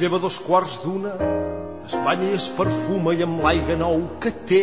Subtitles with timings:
[0.00, 1.10] Lleva dos quarts d'una,
[1.84, 4.60] es banya i es perfuma i amb l'aigua nou que té.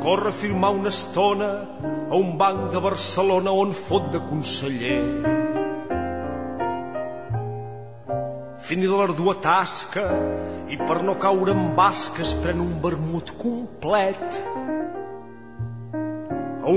[0.00, 1.50] Corre a firmar una estona
[1.84, 5.02] a un banc de Barcelona on fot de conseller.
[8.70, 10.06] Fini de l'ardua tasca
[10.72, 14.40] i per no caure en basca es pren un vermut complet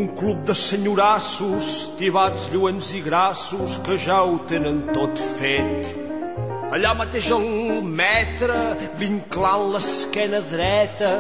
[0.04, 1.68] un club de senyorassos,
[1.98, 5.94] tibats, lluents i grassos que ja ho tenen tot fet.
[6.74, 7.46] Allà mateix el
[7.86, 8.58] metre,
[9.00, 11.12] vinclant l'esquena dreta,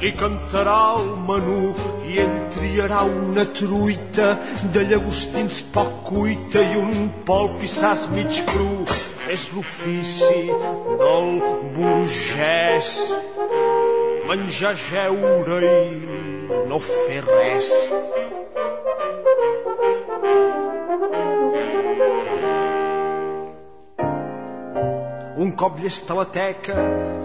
[0.00, 1.74] li cantarà el menú
[2.08, 4.30] i ell triarà una truita
[4.76, 8.86] de llagostins poc cuita i un polp i sas mig cru.
[9.32, 10.46] És l'ofici
[11.02, 11.28] del
[11.76, 12.96] burgès.
[14.30, 16.32] Menjar, jeure i
[16.70, 17.68] no fer res.
[25.56, 26.74] Cop llesta la teca,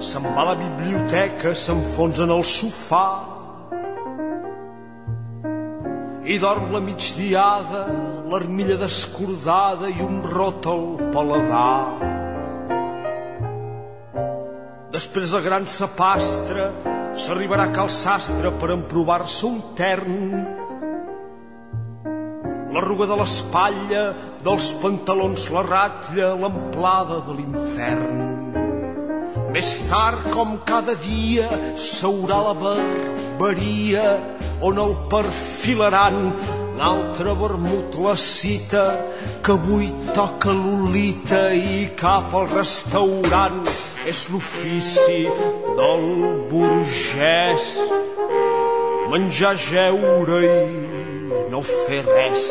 [0.03, 3.07] se'n va a la biblioteca, s'enfonsa en el sofà
[6.27, 7.85] i dorm la migdiada,
[8.27, 12.17] l'armilla descordada i un rot al paladar.
[14.91, 16.67] Després el gran sapastre
[17.15, 20.56] s'arribarà a cal sastre per emprovar-se un tern.
[22.77, 24.01] L'arruga de l'espatlla,
[24.45, 28.19] dels pantalons la ratlla, l'amplada de l'infern.
[29.55, 34.03] Més tard, com cada dia, s'haurà la barbaria
[34.61, 36.19] on el perfilaran
[36.77, 38.85] l'altre vermut la cita
[39.41, 43.63] que avui toca l'olita i cap al restaurant
[44.05, 45.23] és l'ofici
[45.81, 46.05] del
[46.53, 47.71] burgès
[49.09, 50.86] menjar, jeure i
[51.57, 52.43] no fer res.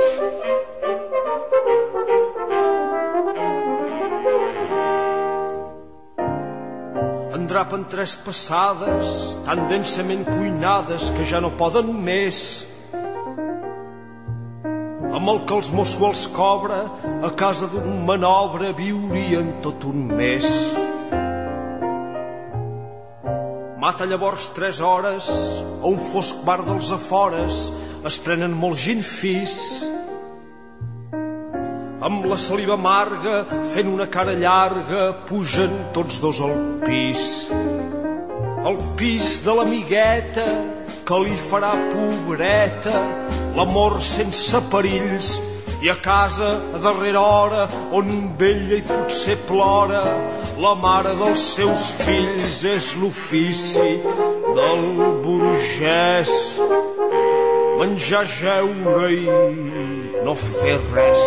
[7.37, 9.13] Endrapen tres passades
[9.47, 12.41] tan densament cuinades que ja no poden més
[15.17, 16.83] amb el que els Mossos els cobra
[17.25, 20.51] a casa d'un manobre viurien tot un mes.
[23.81, 25.31] Mata llavors tres hores
[25.79, 27.69] a un fosc bar dels afores,
[28.07, 29.57] es prenen molt gin fis.
[32.07, 33.41] Amb la saliva amarga,
[33.75, 37.25] fent una cara llarga, pugen tots dos al pis.
[38.67, 40.47] El pis de l'amigueta,
[41.07, 42.95] que li farà pobreta,
[43.59, 45.35] l'amor sense perills,
[45.83, 47.67] i a casa a darrera hora
[47.99, 48.09] on
[48.39, 50.01] vella i potser plora
[50.63, 53.91] la mare dels seus fills és l'ofici
[54.57, 54.87] del
[55.27, 56.33] burgès
[57.79, 59.27] menjar, jeure i
[60.25, 61.27] no fer res.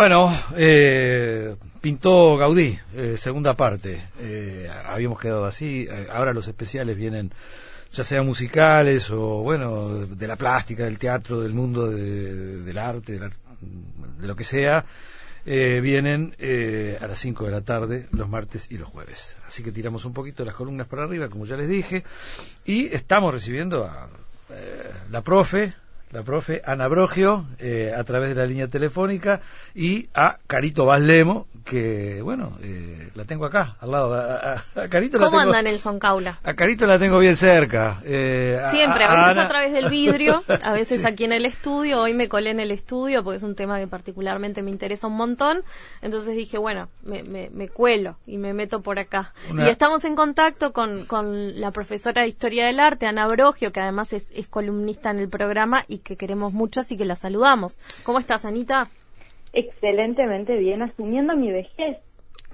[0.00, 4.08] Bueno, eh, pintó Gaudí, eh, segunda parte.
[4.18, 5.86] Eh, habíamos quedado así.
[5.90, 7.30] Eh, ahora los especiales vienen,
[7.92, 13.30] ya sean musicales o, bueno, de la plástica, del teatro, del mundo del arte, de,
[14.26, 14.84] lo que sea.
[15.50, 16.36] Vienen
[17.00, 19.36] a las 5 de la tarde los martes y los jueves.
[19.46, 22.04] Así que tiramos un poquito las columnas para arriba, como ya les dije.
[22.64, 24.08] Y estamos recibiendo a
[25.10, 25.74] la profe,
[26.12, 29.40] la profe Ana Brogio eh, a través de la línea telefónica
[29.74, 34.14] y a Carito Baslemo que bueno eh, la tengo acá al lado.
[34.14, 36.40] A, Carito ¿Cómo la tengo, anda Nelson Caula?
[36.42, 40.72] a Carito la tengo bien cerca eh, siempre a, veces a, través del vidrio a
[40.72, 43.78] veces aquí en el estudio hoy me colé en el estudio porque es un tema
[43.78, 45.62] que particularmente me interesa un montón
[46.02, 49.32] entonces dije bueno me, me, cuelo y me meto por acá.
[49.56, 53.80] Y estamos en contacto con, con la profesora de historia del arte Ana Brogio que
[53.80, 57.78] además es, es columnista en el programa y que queremos mucho, así que la saludamos.
[58.02, 58.88] ¿Cómo estás, Anita?
[59.52, 61.98] Excelentemente bien, asumiendo mi vejez.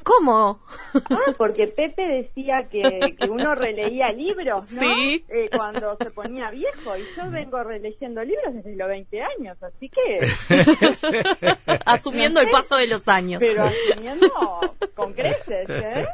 [0.06, 0.60] ¿Cómo?
[0.94, 4.80] Ah, porque Pepe decía que, uno releía libros, ¿no?
[4.80, 5.24] Sí.
[5.28, 6.96] Eh, cuando se ponía viejo.
[6.96, 11.56] Y yo vengo releyendo libros desde los 20 años, así que...
[11.84, 13.40] Asumiendo el paso de los años.
[13.40, 14.30] Pero asumiendo
[14.94, 16.06] con creces, ¿eh?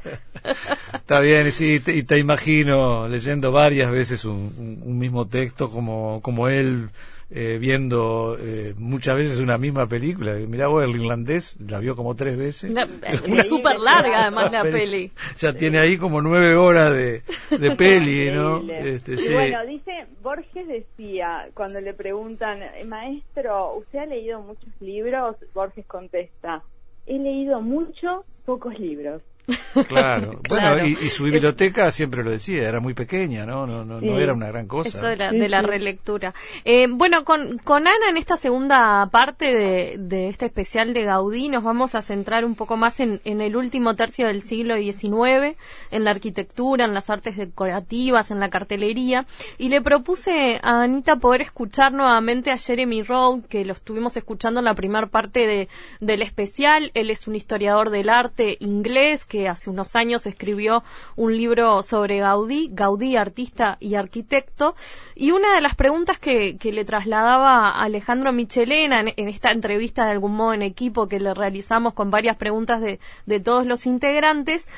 [0.95, 6.49] Está bien, sí, y te imagino leyendo varias veces un, un mismo texto como, como
[6.49, 6.89] él
[7.35, 10.35] eh, viendo eh, muchas veces una misma película.
[10.35, 12.71] Mirá vos, el irlandés la vio como tres veces.
[12.71, 15.11] Una, súper larga además la peli.
[15.39, 18.63] Ya tiene ahí como nueve horas de, de peli, ¿no?
[18.71, 25.37] Este, y bueno, dice, Borges decía, cuando le preguntan, maestro, ¿usted ha leído muchos libros?
[25.55, 26.63] Borges contesta,
[27.07, 29.23] he leído mucho pocos libros.
[29.89, 33.67] Claro, bueno, y, su biblioteca siempre lo decía, era muy pequeña, ¿no?
[33.67, 34.89] No, no, no era una gran cosa.
[34.89, 36.33] Eso era de la relectura.
[36.65, 41.49] Eh, bueno, con, con Ana en esta segunda parte de, de, este especial de Gaudí
[41.49, 45.57] nos vamos a centrar un poco más en, en el último tercio del siglo XIX,
[45.91, 49.27] en la arquitectura, en las artes decorativas, en la cartelería,
[49.59, 54.61] y le propuse a Anita poder escuchar nuevamente a Jeremy Rowe, que lo estuvimos escuchando
[54.61, 55.69] en la primera parte de,
[56.01, 56.93] del especial.
[56.95, 60.83] Él es un historiador del arte inglés que hace unos años escribió
[61.17, 64.75] un libro sobre Gaudí, Gaudí, artista y arquitecto,
[65.15, 70.13] y una de las preguntas que, le trasladaba a Alejandro Michelena en, esta entrevista de
[70.13, 74.69] algún modo en equipo que le realizamos con varias preguntas de, de todos los integrantes,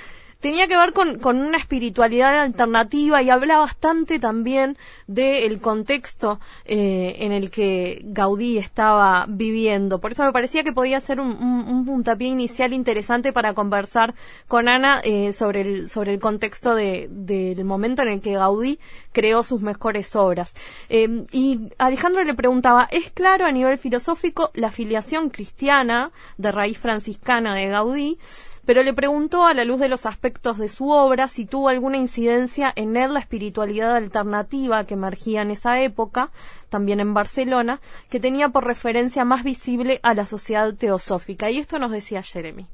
[0.45, 4.77] tenía que ver con, con, una espiritualidad alternativa y habla bastante también
[5.07, 10.03] del contexto eh, en el que Gaudí estaba viviendo.
[10.03, 14.15] Por eso me parecía que podía ser un, un, puntapié inicial interesante para conversar
[14.47, 18.79] con Ana eh, sobre, el, sobre el contexto de, del momento en el que Gaudí
[19.13, 20.55] creó sus mejores obras.
[20.91, 26.77] Eh, y Alejandro le preguntaba, ¿es claro a nivel filosófico la filiación cristiana de raíz
[26.77, 28.19] franciscana de Gaudí?
[28.67, 31.97] Pero le preguntó a la luz de los aspectos de su obra si tuvo alguna
[31.97, 36.31] incidencia en él la espiritualidad alternativa que emergía en esa época,
[36.71, 37.81] también en Barcelona,
[38.11, 41.51] que tenía por referencia más visible a la sociedad teosófica.
[41.51, 42.67] Y esto nos decía Jeremy.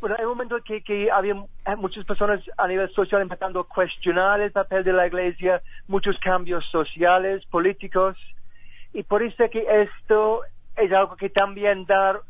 [0.00, 1.34] Bueno, hay un momento que, que había
[1.78, 6.64] muchas personas a nivel social empezando a cuestionar el papel de la Iglesia, muchos cambios
[6.70, 8.16] sociales, políticos,
[8.92, 10.42] y por eso que esto
[10.76, 12.20] es algo que también da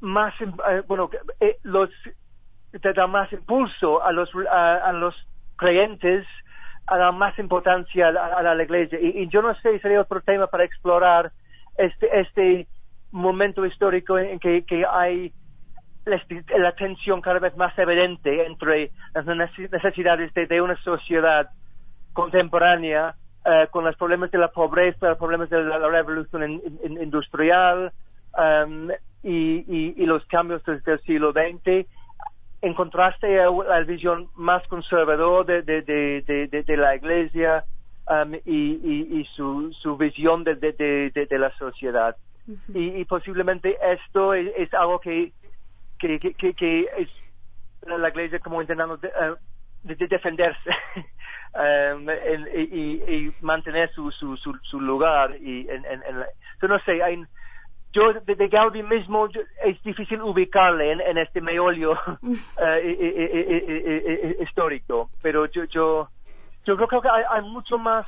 [0.00, 1.10] más, eh, bueno,
[1.40, 1.90] eh, los,
[2.80, 5.14] te da más impulso a los, a, los
[5.56, 6.26] creyentes
[6.86, 8.98] a dar más importancia a, la iglesia.
[9.00, 11.32] Y, yo no sé, si sería otro tema para explorar
[11.76, 12.66] este, este
[13.10, 15.32] momento histórico en que, que hay
[16.06, 21.50] la, tensión cada vez más evidente entre las necesidades de, una sociedad
[22.12, 27.92] contemporánea eh, con los problemas de la pobreza, los problemas de la, revolución industrial,
[28.38, 28.88] um,
[29.26, 31.84] y, y, los cambios desde el siglo XX
[32.62, 37.64] en contraste a la visión más conservadora de, de, de, de la Iglesia
[38.08, 42.16] um, y, y, su, su visión de, de, la sociedad.
[42.72, 45.32] y, posiblemente esto es, algo que,
[45.98, 47.08] que, que, que, es
[47.82, 49.10] la Iglesia como intentando de,
[50.08, 50.70] defenderse
[51.54, 52.08] um,
[52.54, 55.36] y, y, mantener su, su, su, lugar.
[55.40, 56.24] Y en, en, en
[56.62, 57.24] no sé, hay
[57.96, 59.26] yo de, Gaudí mismo
[59.64, 62.36] es difícil ubicarle en, este meollo uh,
[64.42, 66.08] histórico, pero yo yo
[66.66, 68.06] yo creo que hay, mucho más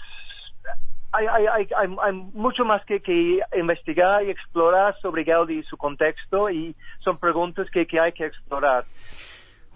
[1.12, 1.66] hay, hay, hay,
[2.02, 7.16] hay, mucho más que, que, investigar y explorar sobre Gaudí y su contexto y son
[7.16, 8.84] preguntas que, que hay que explorar.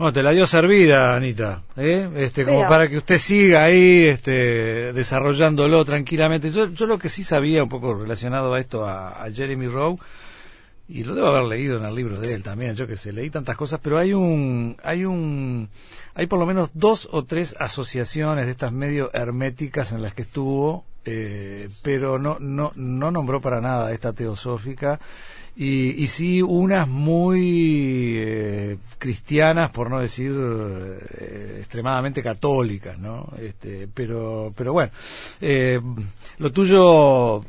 [0.03, 2.11] Bueno, te la dio servida, Anita, ¿eh?
[2.17, 6.51] este, como para que usted siga ahí este, desarrollándolo tranquilamente.
[6.51, 10.01] Yo, yo lo que sí sabía un poco relacionado a esto, a, Jeremy Rowe,
[10.89, 13.31] y lo debo haber leído en el libro de él también, yo que sé, leí
[13.31, 15.69] tantas cosas, pero hay un, hay un,
[16.17, 20.23] hay por lo menos dos o tres asociaciones de estas medio herméticas en las que
[20.23, 24.99] estuvo, eh, pero no, no, no nombró para nada esta teosófica
[25.55, 33.29] y, y sí unas muy eh, cristianas, por no decir eh, extremadamente católicas, ¿no?
[33.39, 34.93] Este, pero, pero bueno,
[35.41, 35.81] eh,
[36.39, 37.43] lo tuyo,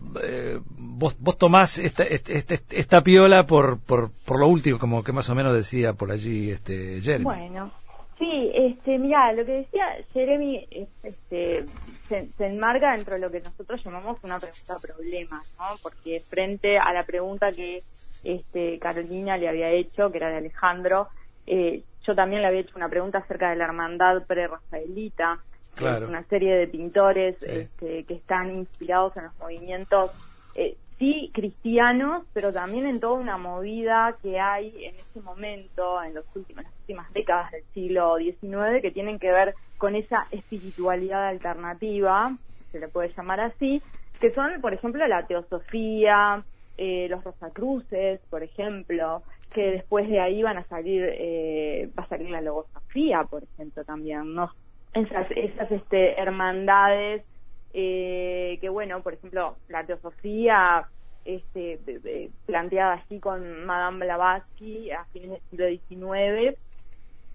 [0.77, 5.13] vos, vos tomás esta, esta, este, esta, piola por, por, por lo último, como que
[5.13, 7.23] más o menos decía por allí este Jeremy.
[7.23, 7.71] Bueno,
[8.19, 10.67] sí, este, mira, lo que decía Jeremy,
[11.03, 11.65] este,
[12.09, 15.77] se, enmarca dentro de lo que nosotros llamamos una pregunta problema, ¿no?
[15.81, 17.81] Porque frente a la pregunta que
[18.23, 21.09] este, Carolina le había hecho, que era de Alejandro,
[21.45, 25.39] eh, yo también le había hecho una pregunta acerca de la hermandad pre-rafaelita,
[25.75, 26.07] claro.
[26.07, 30.11] una serie de pintores este, que están inspirados en los movimientos,
[30.55, 36.13] eh, sí cristianos, pero también en toda una movida que hay en ese momento, en,
[36.13, 41.27] los últimos, las últimas décadas del siglo XIX, que tienen que ver con esa espiritualidad
[41.27, 42.35] alternativa,
[42.71, 43.81] se le puede llamar así,
[44.19, 46.43] que son, por ejemplo, la teosofía,
[46.85, 49.23] eh, los Rosacruces, por ejemplo,
[49.53, 53.85] que después de ahí van a salir, eh, va a salir la logosofía, por ejemplo,
[53.85, 54.51] también, ¿no?
[54.93, 57.23] Esas, esas este, hermandades
[57.73, 60.89] eh, que, bueno, por ejemplo, la teosofía
[61.23, 61.79] este,
[62.45, 66.59] planteada así con Madame Blavatsky a fines del siglo XIX,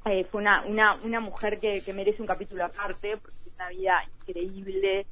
[0.05, 3.69] eh, fue una, una, una mujer que, que merece un capítulo aparte, porque tiene una
[3.71, 5.07] vida increíble,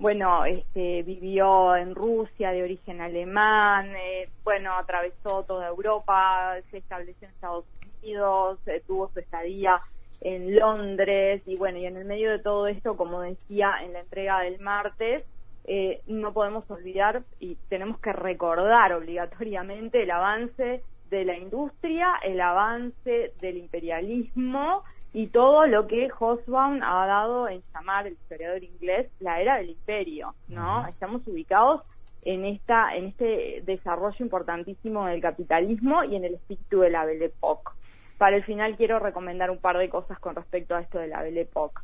[0.00, 7.28] bueno, este, vivió en Rusia de origen alemán, eh, bueno, atravesó toda Europa, se estableció
[7.28, 7.66] en Estados
[8.02, 9.78] Unidos, eh, tuvo su estadía
[10.22, 14.00] en Londres y bueno, y en el medio de todo esto, como decía en la
[14.00, 15.22] entrega del martes,
[15.64, 22.40] eh, no podemos olvidar y tenemos que recordar obligatoriamente el avance de la industria, el
[22.40, 29.10] avance del imperialismo y todo lo que Hobsbawm ha dado en llamar el historiador inglés
[29.18, 30.86] la era del imperio, ¿no?
[30.86, 31.82] Estamos ubicados
[32.22, 37.26] en esta en este desarrollo importantísimo del capitalismo y en el espíritu de la Belle
[37.26, 37.72] Époque.
[38.18, 41.22] Para el final quiero recomendar un par de cosas con respecto a esto de la
[41.22, 41.80] Belle Époque.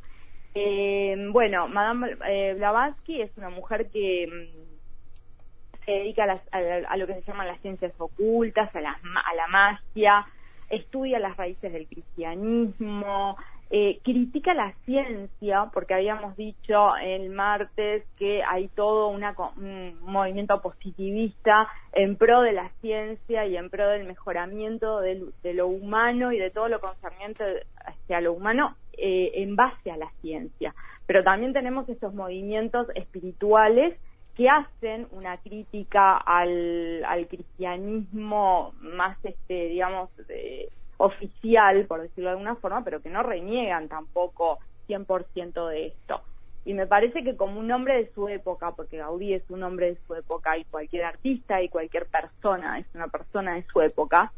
[0.53, 7.15] Eh, bueno, Madame eh, Blavatsky es una mujer que mm, se dedica a, lo que
[7.15, 10.25] se llaman las ciencias ocultas, a a la magia,
[10.69, 13.37] estudia las raíces del cristianismo,
[13.69, 21.67] eh, critica la ciencia, porque habíamos dicho el martes que hay todo un movimiento positivista
[21.91, 25.21] en pro de la ciencia y en pro del mejoramiento de,
[25.53, 30.11] lo humano y de todo lo concerniente hacia lo humano eh, en base a la
[30.21, 30.73] ciencia.
[31.05, 33.97] Pero también tenemos estos movimientos espirituales
[34.37, 42.33] que hacen una crítica al, al cristianismo más, este, digamos, de, oficial, por decirlo de
[42.33, 46.21] alguna forma, pero que no reniegan tampoco 100% de esto.
[46.65, 49.93] Y me parece que como un hombre de su época, porque Gaudí es un hombre
[49.93, 54.31] de su época y cualquier artista y cualquier persona es una persona de su época,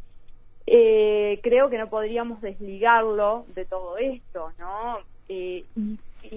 [0.65, 4.99] eh, creo que no podríamos desligarlo de todo esto, ¿no?
[5.27, 5.65] Eh,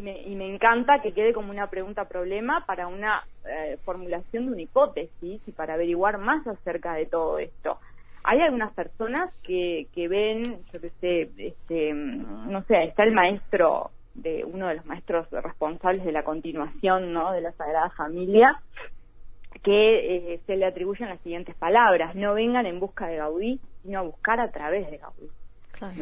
[0.00, 4.62] me, y, me, encanta que quede como una pregunta-problema para una eh, formulación de una
[4.62, 7.78] hipótesis y para averiguar más acerca de todo esto
[8.24, 13.90] hay algunas personas que, que ven, yo qué sé, este, no sé, está el maestro
[14.14, 17.32] de uno de los maestros responsables de la continuación ¿no?
[17.32, 18.60] de la Sagrada Familia,
[19.62, 23.98] que eh, se le atribuyen las siguientes palabras, no vengan en busca de Gaudí, sino
[23.98, 25.28] a buscar a través de Gaudí,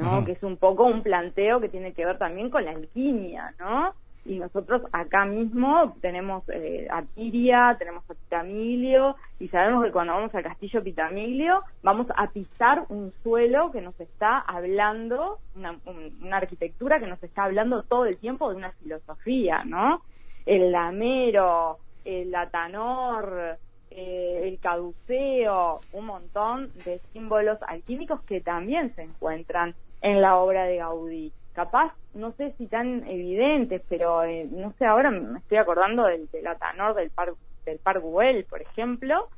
[0.00, 0.24] ¿no?
[0.24, 3.94] que es un poco un planteo que tiene que ver también con la alquimia, ¿no?
[4.24, 10.12] y nosotros acá mismo tenemos eh, a Tiria, tenemos a Pitamilio y sabemos que cuando
[10.12, 15.78] vamos al castillo Pitamilio vamos a pisar un suelo que nos está hablando, una,
[16.22, 20.02] una arquitectura que nos está hablando todo el tiempo de una filosofía, ¿no?
[20.44, 23.58] El lamero, el atanor,
[23.90, 30.64] eh, el caduceo, un montón de símbolos alquímicos que también se encuentran en la obra
[30.64, 35.58] de Gaudí capaz, no sé si tan evidentes, pero eh, no sé, ahora me estoy
[35.58, 37.34] acordando del, del Atanor del Par
[37.66, 39.28] del Par Güell, por ejemplo,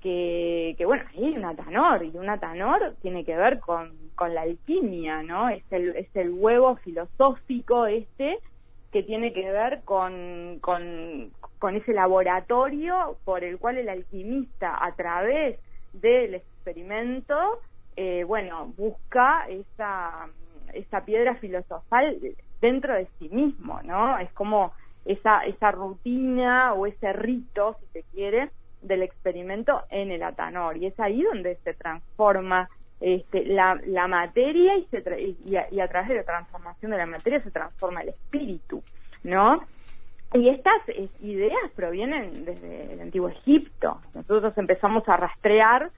[0.00, 4.42] que, que bueno, hay un Atanor, y un Atanor tiene que ver con, con la
[4.42, 5.48] alquimia, ¿no?
[5.48, 8.40] Es el, es el huevo filosófico este
[8.90, 14.94] que tiene que ver con, con, con ese laboratorio por el cual el alquimista, a
[14.94, 15.58] través
[15.92, 17.60] del experimento,
[17.96, 20.28] eh, bueno, busca esa
[20.72, 22.18] esa piedra filosofal
[22.60, 24.18] dentro de sí mismo, ¿no?
[24.18, 24.72] Es como
[25.04, 28.50] esa, esa rutina o ese rito, si se quiere,
[28.82, 30.76] del experimento en el atanor.
[30.76, 32.68] Y es ahí donde se transforma
[33.00, 35.02] este, la, la materia y, se
[35.46, 38.82] y, a, través de la transformación de la materia se transforma el espíritu,
[39.22, 39.62] ¿no?
[40.34, 40.82] Y estas
[41.20, 43.98] ideas provienen desde el antiguo Egipto.
[44.14, 45.90] Nosotros empezamos a rastrear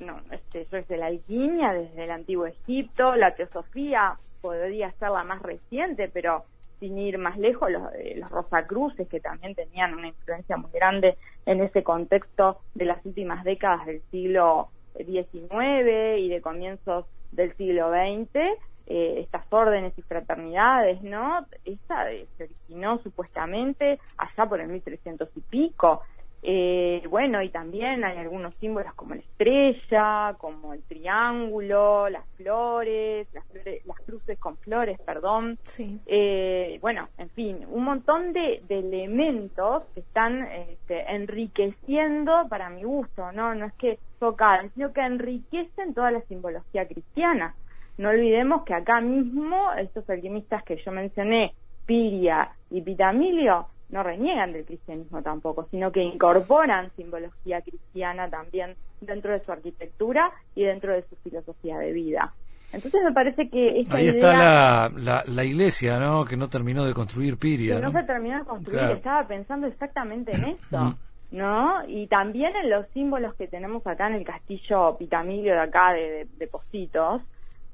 [0.00, 5.24] no, este, yo desde la alquimia, desde el antiguo Egipto, la teosofía podría ser la
[5.24, 6.44] más reciente, pero
[6.78, 11.16] sin ir más lejos, los, eh, los Rosacruces, que también tenían una influencia muy grande
[11.44, 17.90] en ese contexto de las últimas décadas del siglo XIX y de comienzos del siglo
[17.90, 18.40] XX,
[18.90, 21.46] eh, estas órdenes y fraternidades, ¿no?
[21.64, 22.06] Esta
[22.36, 26.02] se originó supuestamente allá por el 1300 y pico,
[26.42, 33.28] eh, bueno, y también hay algunos símbolos como la estrella, como el triángulo, las flores,
[33.34, 33.44] las,
[33.84, 35.58] las cruces con flores, perdón.
[35.64, 36.00] Sí.
[36.06, 43.30] Eh, bueno, en fin, un montón de, elementos que están este, enriqueciendo para mi gusto,
[43.32, 43.54] ¿no?
[43.54, 47.54] No es que tocan, sino que enriquecen toda la simbología cristiana.
[48.00, 51.52] No olvidemos que acá mismo estos alquimistas que yo mencioné,
[51.84, 59.32] Piria y Pitamilio, no reniegan del cristianismo tampoco, sino que incorporan simbología cristiana también dentro
[59.32, 62.32] de su arquitectura y dentro de su filosofía de vida.
[62.72, 66.24] Entonces me parece que esta Ahí está la, la, iglesia, ¿no?
[66.24, 67.76] Que no terminó de construir Piria.
[67.76, 70.94] Que no, se terminó de construir, estaba pensando exactamente en esto,
[71.32, 71.86] ¿no?
[71.86, 76.28] Y también en los símbolos que tenemos acá en el castillo Pitamilio de acá de,
[76.38, 77.20] de, Positos,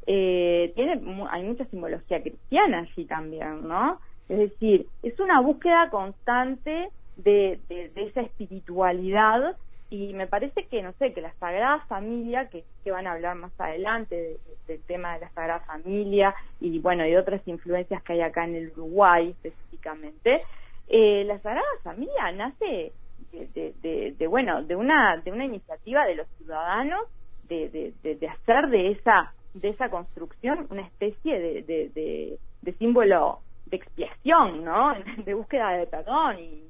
[0.07, 3.99] eh, tiene, hay mucha simbología cristiana allí también, ¿no?
[4.29, 7.59] Es decir, es una búsqueda constante de,
[7.95, 9.57] esa espiritualidad
[9.89, 13.53] y me parece que, no sé, que la Sagrada Familia, que, van a hablar más
[13.59, 18.45] adelante del tema de la Sagrada Familia y bueno, y otras influencias que hay acá
[18.45, 20.41] en el Uruguay específicamente,
[20.89, 22.93] eh, la Sagrada Familia nace
[23.33, 27.07] de, de, bueno, de una, de una iniciativa de los ciudadanos
[27.49, 34.65] de, de, hacer de esa, de esa construcción una especie de, de símbolo de expiación,
[34.65, 34.95] ¿no?
[35.25, 36.67] De búsqueda de perdón y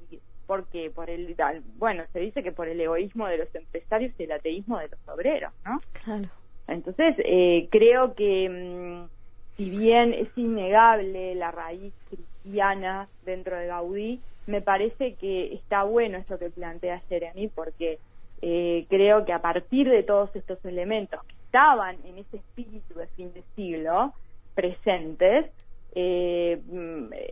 [0.47, 1.35] porque por el
[1.75, 5.07] bueno se dice que por el egoísmo de los empresarios y el ateísmo de los
[5.09, 6.29] obreros no claro
[6.67, 9.09] entonces eh, creo que mm,
[9.57, 16.17] si bien es innegable la raíz cristiana dentro de Gaudí me parece que está bueno
[16.17, 17.99] esto que plantea Jeremy porque
[18.41, 23.07] eh, creo que a partir de todos estos elementos que estaban en ese espíritu de
[23.07, 24.13] fin de siglo
[24.53, 25.47] presentes
[25.99, 26.61] eh,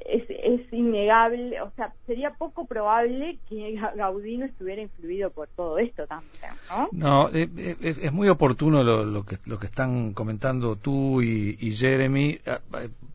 [0.07, 5.77] es, es, innegable, o sea, sería poco probable que Gaudí no estuviera influido por todo
[5.77, 6.31] esto también,
[6.69, 6.89] ¿no?
[6.91, 12.39] No, eh, eh, es, muy oportuno lo, que, lo que están comentando tú y, Jeremy,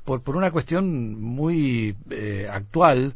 [0.04, 1.96] por, por una cuestión muy
[2.48, 3.14] actual,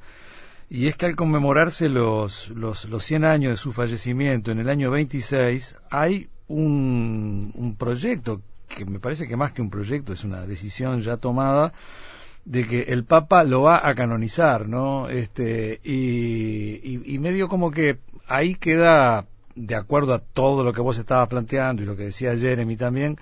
[0.69, 4.69] y es que al conmemorarse los, los, los 100 años de su fallecimiento en el
[4.71, 10.25] año 26, hay un, un proyecto que me parece que más que un proyecto es
[10.25, 11.73] una decisión ya tomada
[12.45, 15.09] de que el Papa lo va a canonizar, ¿no?
[15.09, 20.99] Este, y, y, medio como que ahí queda, de acuerdo a todo lo que vos
[20.99, 23.19] estabas planteando y lo que decía Jeremy también,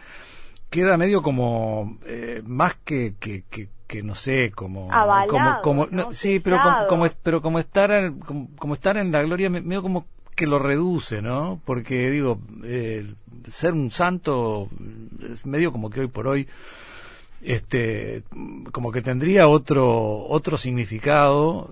[0.70, 4.88] queda medio como eh, más que, que, que, no sé, como...
[5.28, 6.58] como, como sí, pero
[6.88, 10.06] como, pero como estar, en, como, estar en la gloria, medio como
[10.42, 11.60] que lo reduce, ¿no?
[11.64, 13.14] Porque digo, eh,
[13.46, 14.68] ser un santo
[15.32, 16.48] es medio como que hoy por hoy
[17.42, 18.24] este
[18.72, 21.70] como que tendría otro otro significado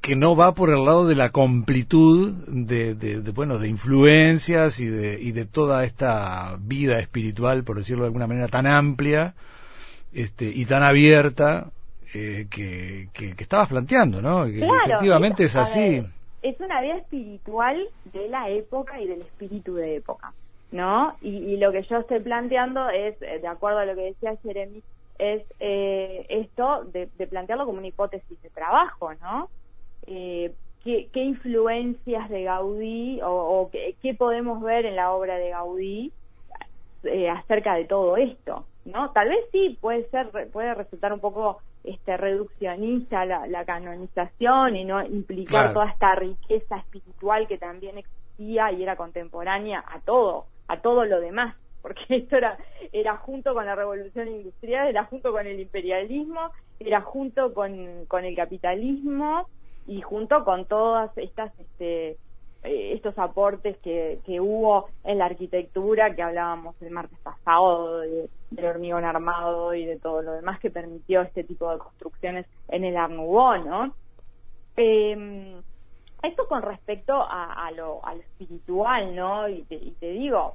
[0.00, 4.86] que no va por el lado de la completud de, de, bueno de influencias y
[4.86, 9.36] de y de toda esta vida espiritual por decirlo de alguna manera tan amplia
[10.12, 11.70] este y tan abierta
[12.14, 16.02] eh, que, que, estabas planteando no que efectivamente es, así
[16.48, 20.32] es una vida espiritual de la época y del espíritu de época
[20.72, 21.16] ¿no?
[21.22, 24.82] Y, lo que yo estoy planteando es, eh, de acuerdo a lo que decía Jeremy,
[25.18, 29.48] es eh, esto de, plantearlo como una hipótesis de trabajo, ¿no?
[30.06, 30.52] Eh,
[30.84, 36.12] ¿qué, influencias de Gaudí o, qué, podemos ver en la obra de Gaudí
[37.32, 39.10] acerca de todo esto, ¿no?
[39.10, 45.04] Tal vez sí puede ser, puede resultar un poco este reduccionista la, canonización y no
[45.04, 51.04] implicar toda esta riqueza espiritual que también existía y era contemporánea a todo a todo
[51.04, 52.58] lo demás, porque esto era,
[52.92, 58.24] era junto con la revolución industrial, era junto con el imperialismo, era junto con, con
[58.24, 59.48] el capitalismo
[59.86, 62.16] y junto con todas estas este,
[62.66, 68.28] eh, estos aportes que, que hubo en la arquitectura que hablábamos el martes pasado de,
[68.50, 72.84] del hormigón armado y de todo lo demás que permitió este tipo de construcciones en
[72.84, 73.94] el Art ¿no?
[74.76, 75.56] Eh,
[76.22, 79.48] esto con respecto a, lo, espiritual, ¿no?
[79.48, 80.54] Y te, digo,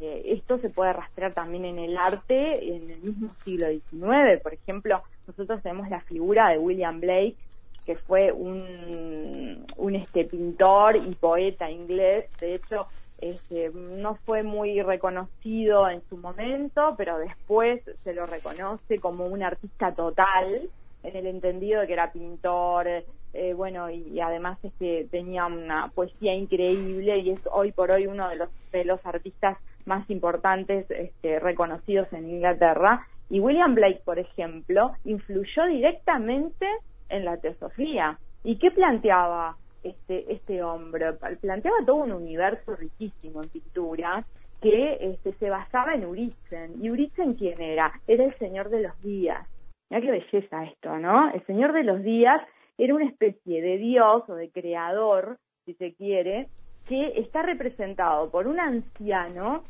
[0.00, 4.40] eh, esto se puede rastrear también en el arte en el mismo siglo XIX.
[4.42, 7.36] Por ejemplo, nosotros tenemos la figura de William Blake,
[7.84, 12.26] que fue un, un este pintor y poeta inglés.
[12.40, 12.86] De hecho,
[13.22, 19.42] este, no fue muy reconocido en su momento, pero después se lo reconoce como un
[19.42, 20.68] artista total,
[21.04, 22.86] en el entendido de que era pintor,
[23.34, 28.28] eh, bueno, y, además este, tenía una poesía increíble y es hoy por hoy uno
[28.28, 33.06] de los, de los artistas más importantes este, reconocidos en Inglaterra.
[33.30, 36.66] Y William Blake, por ejemplo, influyó directamente
[37.08, 38.18] en la teosofía.
[38.44, 41.12] ¿Y qué planteaba este, este hombre?
[41.40, 44.24] Planteaba todo un universo riquísimo en pintura
[44.60, 46.82] que este, se basaba en Uritzen.
[46.82, 47.92] ¿Y Uritzen quién era?
[48.06, 49.46] Era el Señor de los Días.
[49.90, 51.30] Mira qué belleza esto, ¿no?
[51.32, 52.40] El Señor de los Días
[52.78, 56.48] era una especie de dios o de creador, si se quiere,
[56.88, 59.62] que está representado por un anciano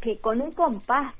[0.00, 1.14] que con un compás,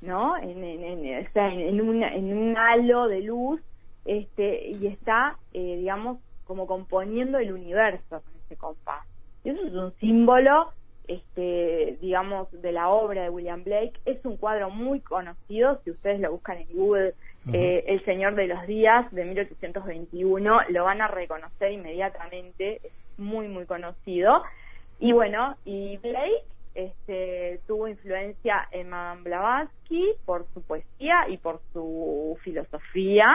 [0.00, 0.36] ¿no?
[0.36, 3.60] En, en, un halo de luz,
[4.04, 9.06] este, y está, eh, digamos, como componiendo el universo con ese compás.
[9.44, 10.72] Y eso es un símbolo,
[11.08, 13.94] este, digamos, de la obra de William Blake.
[14.04, 17.14] Es un cuadro muy conocido, si ustedes lo buscan en Google,
[17.52, 23.48] eh, el Señor de los Días de 1821, lo van a reconocer inmediatamente, es muy,
[23.48, 24.42] muy conocido.
[25.00, 31.60] Y bueno, y Blake este, tuvo influencia en Madame Blavatsky por su poesía y por
[31.72, 33.26] su filosofía.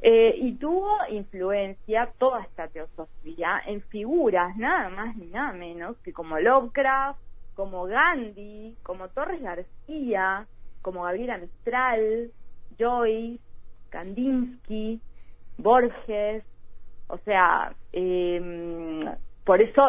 [0.00, 6.12] Eh, y tuvo influencia toda esta teosofía en figuras nada más ni nada menos que
[6.12, 7.18] como Lovecraft,
[7.54, 10.46] como Gandhi, como Torres García,
[10.82, 12.30] como Gabriela Mistral,
[12.78, 13.42] Joyce,
[13.90, 15.00] Kandinsky,
[15.56, 16.44] Borges,
[17.08, 19.04] o sea, eh,
[19.44, 19.82] por eso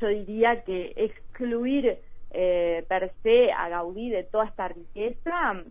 [0.00, 1.98] yo diría que excluir
[2.30, 5.64] eh, per se a Gaudí de toda esta riqueza,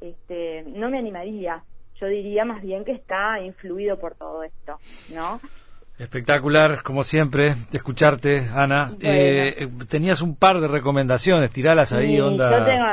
[0.00, 1.64] este, no me animaría.
[2.02, 4.76] Yo diría más bien que está influido por todo esto,
[5.14, 5.40] ¿no?
[6.00, 8.90] Espectacular, como siempre, escucharte, Ana.
[9.00, 12.58] Eh, tenías un par de recomendaciones, tiralas ahí, onda.
[12.58, 12.84] Yo tengo,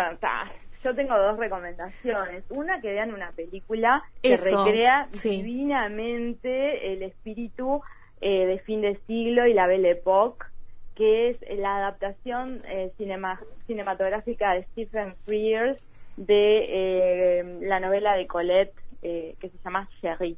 [0.83, 2.43] yo tengo dos recomendaciones.
[2.51, 7.81] Una, que vean una película que recrea divinamente el espíritu
[8.21, 10.45] eh, de fin de siglo y la Belle Époque,
[10.93, 12.91] que es la adaptación eh,
[13.65, 15.81] cinematográfica de Stephen Frears
[16.17, 20.37] de eh, la novela de Colette que se llama Sherry.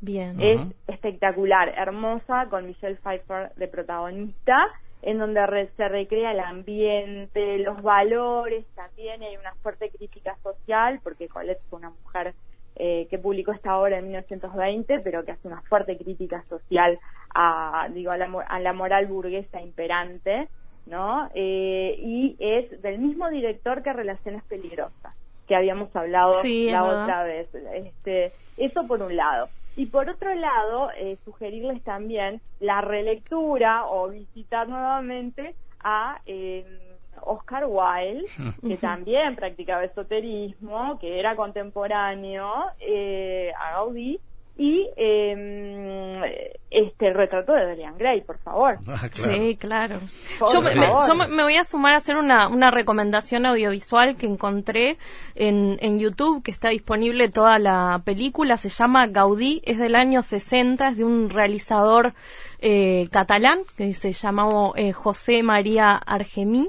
[0.00, 0.40] Bien.
[0.40, 4.56] Es espectacular, hermosa, con Michelle Pfeiffer de protagonista
[5.02, 11.28] en donde se recrea el ambiente, los valores también, hay una fuerte crítica social, porque
[11.28, 12.34] Colette fue una mujer
[12.76, 16.98] eh, que publicó esta obra en 1920, pero que hace una fuerte crítica social
[17.34, 20.48] a, digo, a la, moral burguesa imperante,
[20.86, 21.30] ¿no?
[21.34, 25.14] Eh, y es del mismo director que Relaciones Peligrosas,
[25.50, 27.48] que habíamos hablado la otra vez.
[27.74, 29.48] Este, eso por un lado.
[29.74, 36.64] Y por otro lado, eh, sugerirles también la relectura o visitar nuevamente a eh,
[37.22, 38.30] Oscar Wilde,
[38.64, 44.20] que también practicaba esoterismo, que era contemporáneo eh, a Gaudí,
[44.56, 48.78] y eh, este retrato de Dorian Gray, por favor.
[48.90, 50.00] Ah, sí, claro.
[50.52, 54.98] yo, me, yo, me, voy a sumar a hacer una, una recomendación audiovisual que encontré
[55.34, 60.22] en, en YouTube, que está disponible toda la película, se llama Gaudí, es del año
[60.22, 62.14] 60, es de un realizador
[62.58, 66.68] eh, catalán que se llamó eh, José María Argemí.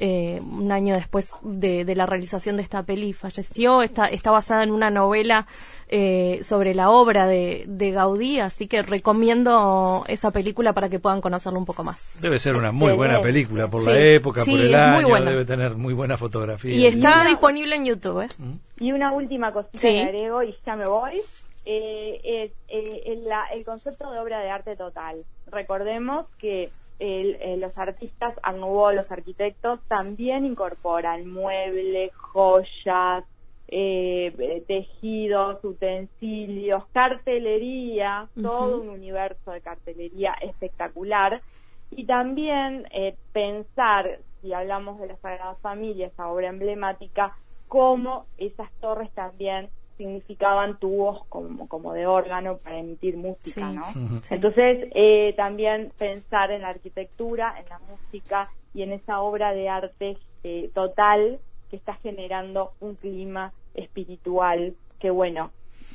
[0.00, 3.82] Eh, un año después de, la realización de esta peli falleció.
[3.82, 5.48] Está, está basada en una novela
[5.88, 11.58] eh, sobre la obra de, Gaudí, así que recomiendo esa película para que puedan conocerlo
[11.58, 12.20] un poco más.
[12.22, 15.94] Debe ser una muy buena película por la época, por el año, debe tener muy
[15.94, 16.72] buena fotografía.
[16.72, 18.20] Y está disponible en YouTube.
[18.22, 18.28] ¿eh?
[18.38, 18.84] ¿Mm?
[18.84, 21.20] Y una última cosita que agrego y ya me voy.
[21.64, 25.24] es el concepto de obra de arte total.
[25.50, 33.24] Recordemos que eh, los artistas Art los arquitectos, también incorporan muebles, joyas,
[33.68, 41.42] eh, tejidos, utensilios, cartelería, todo un universo de cartelería espectacular.
[41.90, 47.36] Y también eh, pensar, si hablamos de la Sagrada Familia, esa obra emblemática,
[47.68, 53.84] cómo esas torres también significaban tubos como, como de órgano para emitir música, ¿no?
[54.30, 59.68] Entonces, eh, también pensar en la arquitectura, en la música y en esa obra de
[59.68, 65.50] arte eh, total que está generando un clima espiritual que, bueno,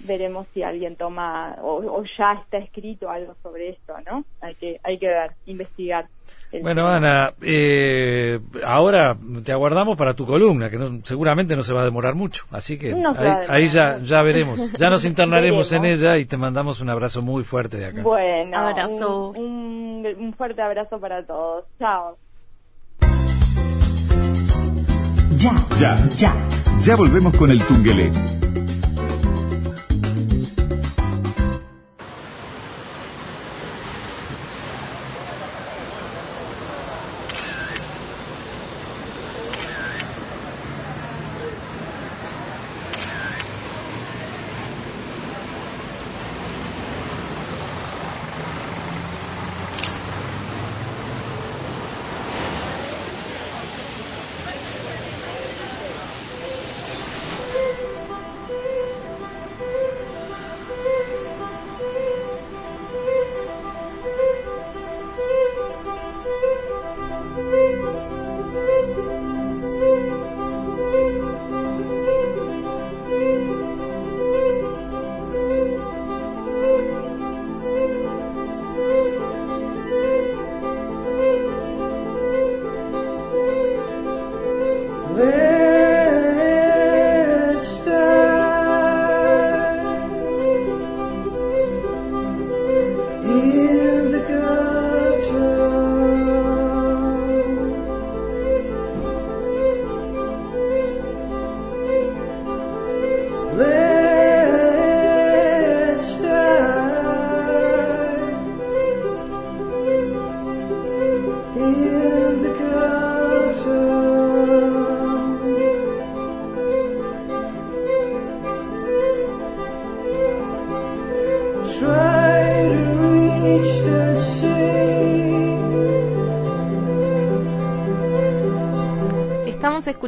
[0.05, 4.25] veremos si alguien toma o, ya está escrito algo sobre esto, ¿no?
[4.41, 6.07] Hay que hay que ver, investigar.
[6.61, 11.81] Bueno, Ana, eh, ahora te aguardamos para tu columna, que no, seguramente no se va
[11.81, 12.93] a demorar mucho, así que
[13.47, 17.43] ahí, ya ya veremos, ya nos internaremos en ella y te mandamos un abrazo muy
[17.43, 18.01] fuerte de acá.
[18.03, 19.31] Bueno, abrazo.
[19.31, 21.65] Un, un fuerte abrazo para todos.
[21.79, 22.17] Chao.
[25.37, 26.33] Ya, ya, ya.
[26.81, 28.11] Ya volvemos con el Tungelé.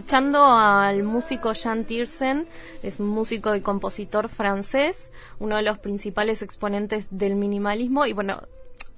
[0.06, 2.48] Escuchando al músico Jean Tiersen,
[2.84, 8.44] es un músico y compositor francés, uno de los principales exponentes del minimalismo y bueno,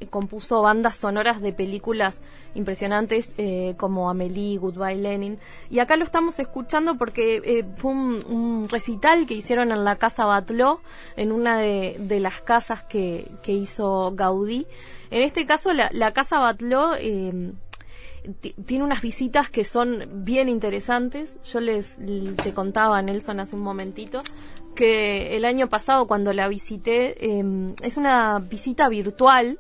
[0.10, 2.20] compuso bandas sonoras de películas
[2.56, 5.39] impresionantes eh, como Amélie, Goodbye Lenin.
[5.70, 10.26] Y acá lo estamos escuchando porque eh, fue un, recital que hicieron en la Casa
[10.26, 10.82] Batló,
[11.15, 14.67] en una de, las casas que, hizo Gaudí.
[15.10, 17.54] En este caso, la, Casa Batló eh,
[18.65, 21.37] tiene unas visitas que son bien interesantes.
[21.43, 21.97] Yo les
[22.43, 24.23] te contaba, Nelson, hace un momentito,
[24.75, 29.59] que el año pasado cuando la visité, em, es una visita virtual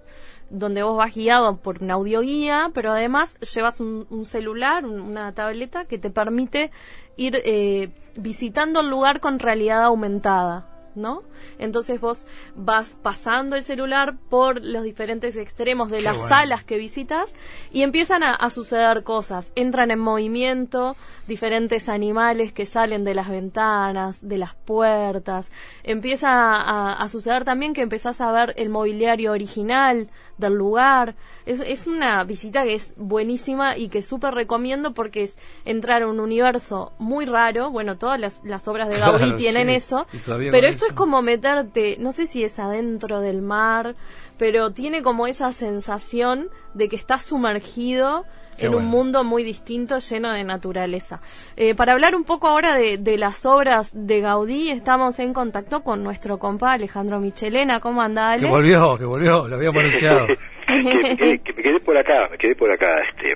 [0.49, 5.97] donde vos vas guiado por una audioguía, pero además llevas un, celular, una tableta que
[5.97, 6.71] te permite
[7.17, 10.76] ir eh, visitando el lugar con realidad aumentada.
[10.97, 11.23] ¿No?
[11.59, 17.35] Entonces vos vas pasando el celular por los diferentes extremos de las salas que visitas
[17.71, 19.51] y empiezan a, suceder cosas.
[19.55, 20.95] Entran en movimiento
[21.27, 25.51] diferentes animales que salen de las ventanas, de las puertas.
[25.83, 31.15] Empieza a, a suceder también que empezás a ver el mobiliario original del lugar.
[31.45, 36.07] Es, es una visita que es buenísima y que súper recomiendo porque es entrar a
[36.07, 37.71] un universo muy raro.
[37.71, 42.11] Bueno, todas las, las obras de Gaudí tienen eso, pero esto es como meterte, no
[42.11, 43.95] sé si es adentro del mar,
[44.37, 48.25] pero tiene como esa sensación de que estás sumergido
[48.59, 51.19] en un mundo muy distinto, lleno de naturaleza.
[51.55, 56.03] Eh, para hablar un poco ahora de, las obras de Gaudí, estamos en contacto con
[56.03, 57.79] nuestro compa Alejandro Michelena.
[57.79, 58.41] ¿Cómo anda, Ale?
[58.41, 60.27] Que volvió, que volvió, lo habíamos anunciado.
[60.67, 63.35] que, me quedé por acá, me quedé por acá, este,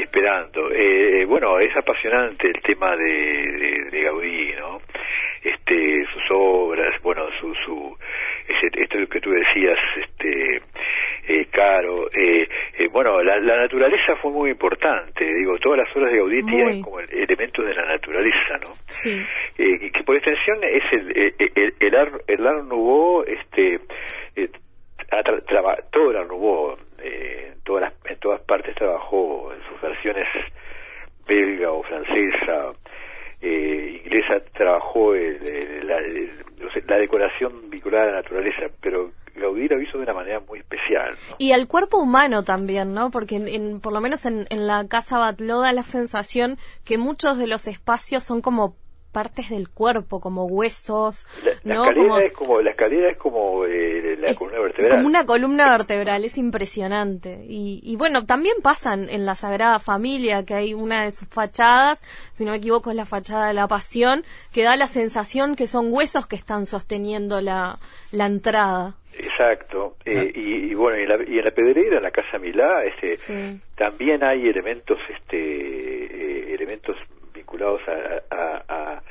[0.00, 0.70] esperando.
[0.72, 4.80] Eh, bueno, es apasionante el tema de, de, Gaudí, ¿no?
[5.42, 7.96] Este, sus obras, bueno, su, su,
[8.48, 10.62] esto que tú decías, este,
[11.28, 12.08] eh, caro.
[12.14, 15.24] Eh, eh, bueno, la, naturaleza fue muy importante.
[15.24, 18.74] Digo, todas las obras de Gaudí tienen como elementos de la naturaleza, ¿no?
[18.86, 19.22] Sí.
[19.56, 23.80] que por extensión es el el, el, Art, el Nouveau, este,
[25.92, 30.26] todo el Art Nouveau, en todas las, en todas partes trabajó en sus versiones
[31.26, 32.72] belga o francesa.
[33.42, 36.00] Inglesa trabajó la,
[36.86, 41.14] la decoración vinculada a la naturaleza, pero Gaudí lo hizo de una manera muy especial.
[41.38, 43.10] Y al cuerpo humano también, ¿no?
[43.10, 47.38] Porque en, por lo menos en, en la casa Batló da la sensación que muchos
[47.38, 48.76] de los espacios son como
[49.12, 51.26] partes del cuerpo, como huesos,
[51.64, 51.84] la, ¿no?
[51.84, 54.90] Escalera es como, la escalera es como eh, la columna vertebral.
[54.92, 57.44] Como una columna vertebral, es impresionante.
[57.48, 62.02] Y, y, bueno, también pasan en la Sagrada Familia, que hay una de sus fachadas,
[62.34, 65.66] si no me equivoco es la fachada de la Pasión, que da la sensación que
[65.66, 67.78] son huesos que están sosteniendo la,
[68.10, 68.94] la entrada.
[69.18, 69.96] Exacto.
[70.04, 70.38] Eh, ah.
[70.38, 74.24] y, bueno, y en, la, y en la pedrera, en la casa Milá, este, también
[74.24, 76.96] hay elementos, este, eh, elementos
[77.34, 79.02] vinculados a, a,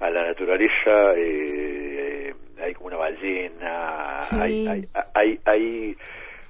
[0.00, 1.12] a, la naturaleza.
[1.16, 5.96] Eh, hay como una ballena, hay, hay, hay, hay,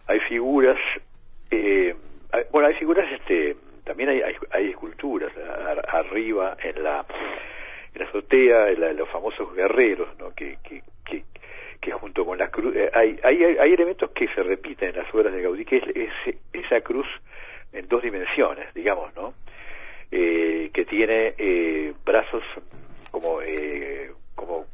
[0.06, 0.78] hay, figuras.
[2.50, 5.32] bueno, hay figuras, este, también hay, hay, esculturas
[5.88, 7.04] arriba en la
[7.94, 10.34] en la azotea, en los famosos guerreros, ¿no?
[10.34, 10.82] que, que,
[11.86, 15.14] que junto con la cruz, eh, hay, hay, hay elementos que se repiten en las
[15.14, 17.06] obras de Gaudí, que es, esa cruz
[17.72, 19.34] en dos dimensiones, digamos, ¿no?
[20.10, 22.42] Eh, que tiene eh, brazos
[23.10, 23.38] como,
[24.34, 24.66] como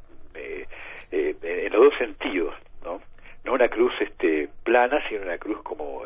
[1.12, 3.00] en los dos sentidos, ¿no?
[3.44, 6.02] No una cruz este, plana, sino una cruz como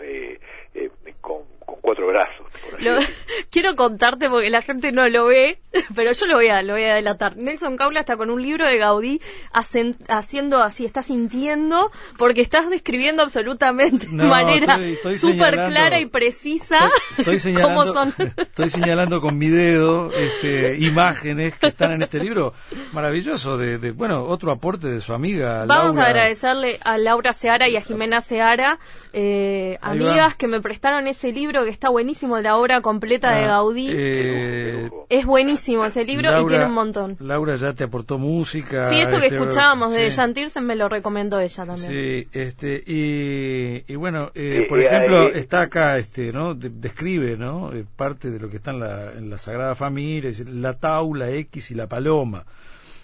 [1.20, 2.46] con cuatro brazos.
[3.50, 5.58] quiero contarte porque la gente no lo ve,
[5.94, 7.36] pero yo lo voy a, lo voy a adelantar.
[7.36, 9.20] Nelson Caula está con un libro de Gaudí
[9.52, 14.78] haciendo así, está sintiendo, porque estás describiendo absolutamente de manera
[15.16, 18.14] súper clara y precisa estoy, cómo son.
[18.36, 22.54] Estoy señalando con video este, imágenes que están en este libro
[22.92, 25.64] maravilloso, de, bueno, otro aporte de su amiga.
[25.66, 28.78] Vamos a agradecerle a Laura Seara y a Jimena Seara,
[29.12, 33.48] eh, amigas que me prestaron ese libro que está buenísimo, la obra completa de ah,
[33.48, 33.88] Gaudí.
[33.90, 37.16] Eh, es buenísimo ese libro y tiene un montón.
[37.20, 38.84] Laura ya te aportó música.
[38.84, 41.90] Sí, esto que este, escuchábamos de Jan me lo recomendó ella también.
[41.90, 46.54] Sí, este, y, bueno, eh, por ejemplo, está acá, este, ¿no?
[46.54, 47.72] describe, ¿no?
[47.72, 51.30] Eh, parte de lo que está en la, en la Sagrada Familia, la Tau, la
[51.30, 52.44] X y la Paloma.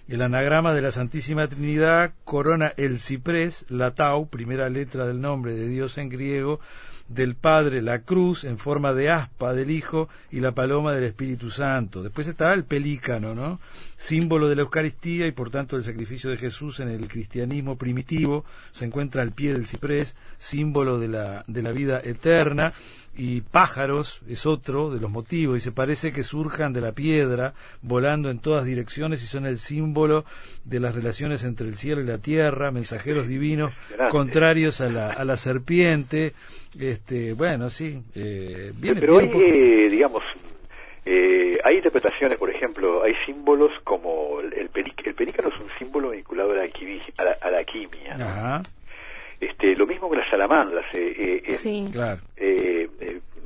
[0.08, 5.54] El anagrama de la Santísima Trinidad corona el ciprés, la tau, primera letra del nombre
[5.54, 6.60] de Dios en griego,
[7.08, 11.50] del Padre, la cruz en forma de aspa del Hijo y la paloma del Espíritu
[11.50, 12.02] Santo.
[12.02, 13.60] Después está el pelícano, ¿no?
[13.96, 18.44] Símbolo de la Eucaristía y por tanto del sacrificio de Jesús en el cristianismo primitivo.
[18.70, 22.72] Se encuentra al pie del ciprés, símbolo de la, de la vida eterna
[23.14, 27.52] y pájaros es otro de los motivos y se parece que surjan de la piedra
[27.82, 30.24] volando en todas direcciones y son el símbolo
[30.64, 33.74] de las relaciones entre el cielo y la tierra mensajeros divinos
[34.10, 36.32] contrarios a la, a la serpiente
[36.80, 39.28] este bueno sí eh, pero hay
[39.90, 40.22] digamos
[41.04, 46.52] eh, hay interpretaciones por ejemplo hay símbolos como el, el, pelícano es un símbolo vinculado
[46.52, 48.62] a la, a la, a la quimia Ajá.
[49.42, 50.84] Este, lo mismo que las salamandras.
[50.94, 51.88] Eh, eh, sí.
[51.92, 52.20] claro.
[52.36, 52.88] Eh,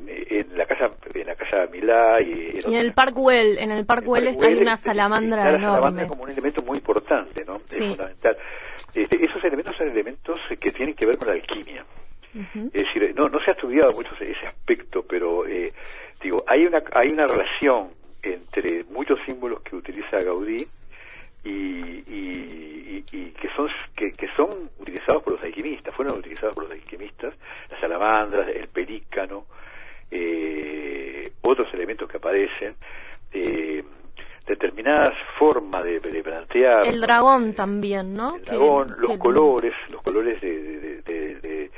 [0.06, 4.06] en la casa en la casa Milá y, en, el Park Well en el Park
[4.06, 5.62] Well está hay una salamandra enorme.
[5.62, 7.56] La salamandra como un elemento muy importante, ¿no?
[7.56, 8.36] Es fundamental.
[8.94, 11.84] Este, esos elementos son elementos que tienen que ver con la alquimia.
[12.34, 15.44] Es decir, no, no se ha estudiado mucho ese aspecto, pero
[16.22, 17.88] digo, hay una, hay una relación
[18.22, 20.66] entre muchos símbolos que utiliza Gaudí
[21.42, 22.65] y, y,
[23.12, 27.34] y, que son que, que, son utilizados por los alquimistas, fueron utilizados por los alquimistas,
[27.70, 29.46] las salamandras, el pelícano,
[30.10, 32.74] eh, otros elementos que aparecen,
[33.32, 33.84] eh,
[34.46, 36.86] determinadas formas de, plantear.
[36.86, 38.36] El dragón también, ¿no?
[38.36, 41.70] El dragón, los colores, los colores de, de,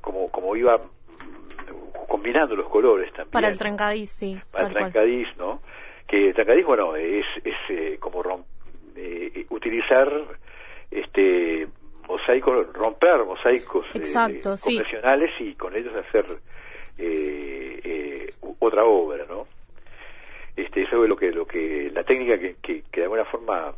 [0.00, 0.80] como, como iba
[2.08, 3.30] combinando los colores también.
[3.30, 4.40] Para el trancadís, sí.
[4.50, 5.60] Para el trancadís, ¿no?
[6.10, 8.20] que Tancadís, bueno, es, es eh, como
[9.00, 10.08] eh, utilizar
[10.90, 11.66] este
[12.08, 16.26] mosaicos, romper mosaicos eh, convencionales y con ellos hacer
[18.58, 19.46] otra obra, ¿no?
[20.56, 23.74] Este, eso es lo que, lo que, la técnica que, que, que de alguna forma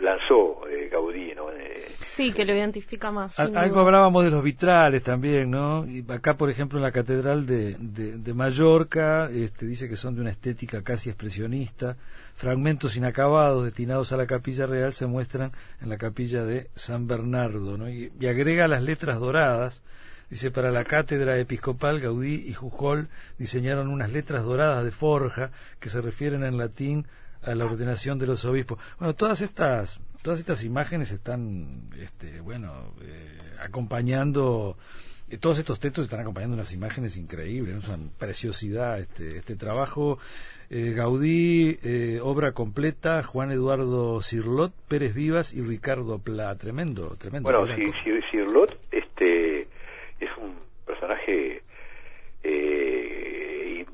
[0.00, 1.50] lanzó eh, Gaudí, ¿no?
[1.50, 3.38] Eh, sí, que lo identifica más.
[3.38, 5.86] algo hablábamos de los vitrales también, ¿no?
[5.86, 10.22] Y acá, por ejemplo, en la Catedral de, de, Mallorca, este, dice que son de
[10.22, 11.96] una estética casi expresionista.
[12.34, 17.76] Fragmentos inacabados destinados a la Capilla Real se muestran en la Capilla de San Bernardo,
[17.76, 17.88] ¿no?
[17.88, 19.82] Y, y agrega las letras doradas.
[20.30, 25.88] Dice, para la cátedra episcopal, Gaudí y Jujol diseñaron unas letras doradas de forja que
[25.88, 27.06] se refieren en latín
[27.42, 28.78] a la ordenación de los obispos.
[28.98, 34.76] Bueno, todas estas todas estas imágenes están, este, bueno, eh, acompañando
[35.30, 37.82] eh, todos estos textos están acompañando unas imágenes increíbles, ¿no?
[37.82, 40.18] son preciosidad este, este trabajo.
[40.68, 41.78] Eh, Gaudí,
[42.22, 47.50] obra completa, Juan Eduardo Cirlot, Pérez Vivas y Ricardo Pla, tremendo, tremendo.
[47.50, 47.92] Bueno, sí,
[48.30, 49.62] Cirlot este,
[50.20, 50.54] es un
[50.86, 51.62] personaje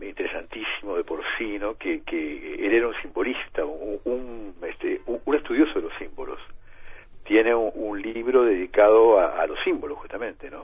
[0.01, 5.99] interesantísimo de Porcino, que, que él era un simbolista, un, este, un, estudioso de los
[5.99, 6.41] símbolos.
[7.25, 10.63] Tiene un, libro dedicado a, los símbolos, justamente, ¿no?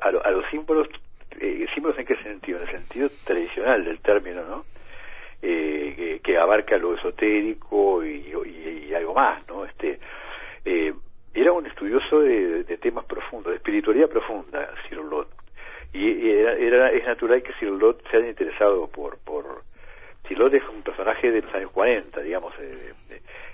[0.00, 0.88] a, a, los símbolos,
[1.38, 2.58] eh, ¿símbolos en qué sentido?
[2.58, 4.64] En el sentido tradicional del término, ¿no?
[5.40, 9.64] Eh, que, abarca lo esotérico y, algo más, ¿no?
[9.64, 9.98] Este,
[10.64, 10.92] eh,
[11.34, 15.28] era un estudioso de, temas profundos, de espiritualidad profunda, Lot
[15.94, 19.62] y, era, es natural que Cirlot se haya interesado por, por
[20.26, 22.92] Cirlot es un personaje de los años 40 digamos eh,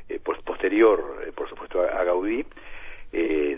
[0.08, 2.44] eh, posterior eh, por supuesto a, Gaudí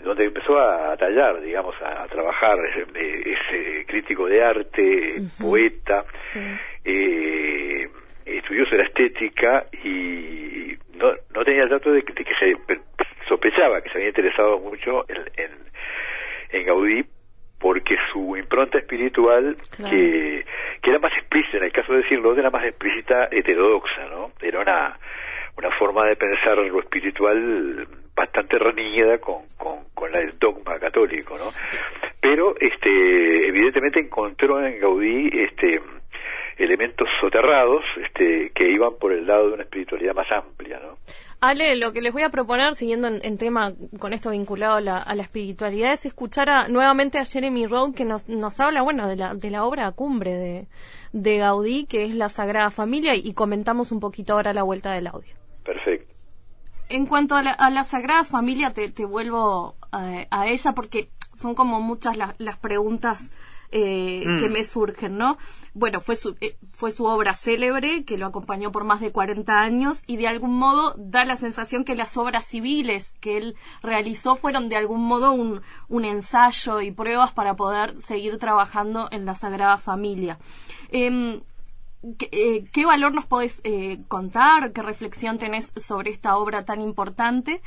[0.03, 6.03] donde empezó a, tallar digamos a, trabajar ese, crítico de arte poeta
[8.25, 12.57] estudioso de la estética y no, no tenía el dato de que, se
[13.29, 15.51] sospechaba que se había interesado mucho en, en,
[16.49, 17.05] en Gaudí
[17.63, 19.55] porque su impronta espiritual,
[19.89, 20.45] que,
[20.81, 24.33] que era más explícita, en el caso de decirlo, era más explícita heterodoxa, ¿no?
[24.41, 24.99] Era una,
[25.57, 31.51] una forma de pensar lo espiritual bastante reñida con, con, con el dogma católico, ¿no?
[32.19, 35.79] Pero, este, evidentemente encontró en Gaudí, este,
[36.57, 40.97] elementos soterrados, este, que iban por el lado de una espiritualidad más amplia, ¿no?
[41.55, 45.93] Lo que les voy a proponer, siguiendo en, tema con esto vinculado a la, espiritualidad,
[45.93, 49.65] es escuchar nuevamente a Jeremy Road que nos, nos habla, bueno, de la, de la
[49.65, 50.67] obra cumbre de,
[51.11, 55.07] de Gaudí, que es la Sagrada Familia, y comentamos un poquito ahora la vuelta del
[55.07, 55.33] audio.
[55.63, 56.13] Perfecto.
[56.89, 61.81] En cuanto a la, Sagrada Familia, te, te vuelvo a, a, ella porque son como
[61.81, 63.31] muchas las preguntas
[63.75, 64.51] eh, que mm.
[64.51, 65.37] me surgen, ¿no?
[65.73, 69.51] Bueno, fue su, eh, fue su obra célebre, que lo acompañó por más de 40
[69.51, 74.35] años, y de algún modo da la sensación que las obras civiles que él realizó
[74.35, 79.33] fueron de algún modo un, un ensayo y pruebas para poder seguir trabajando en la
[79.33, 80.37] Sagrada Familia.
[82.31, 84.73] Eh, ¿qué, valor nos podés eh, contar?
[84.73, 87.61] ¿Qué reflexión tenés sobre esta obra tan importante?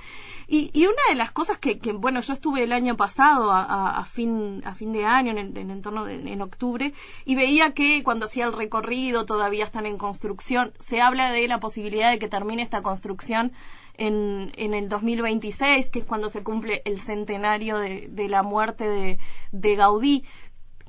[0.46, 4.74] Y, una de las cosas que, bueno, yo estuve el año pasado, a, fin, a
[4.74, 6.92] fin de año, en, en entorno en octubre,
[7.24, 11.58] y veía que cuando hacía el recorrido, todavía están en construcción, se habla de la
[11.58, 13.52] posibilidad de que termine esta construcción
[13.94, 18.86] en, en el 2026, que es cuando se cumple el centenario de, de la muerte
[18.88, 19.18] de,
[19.52, 20.24] de Gaudí.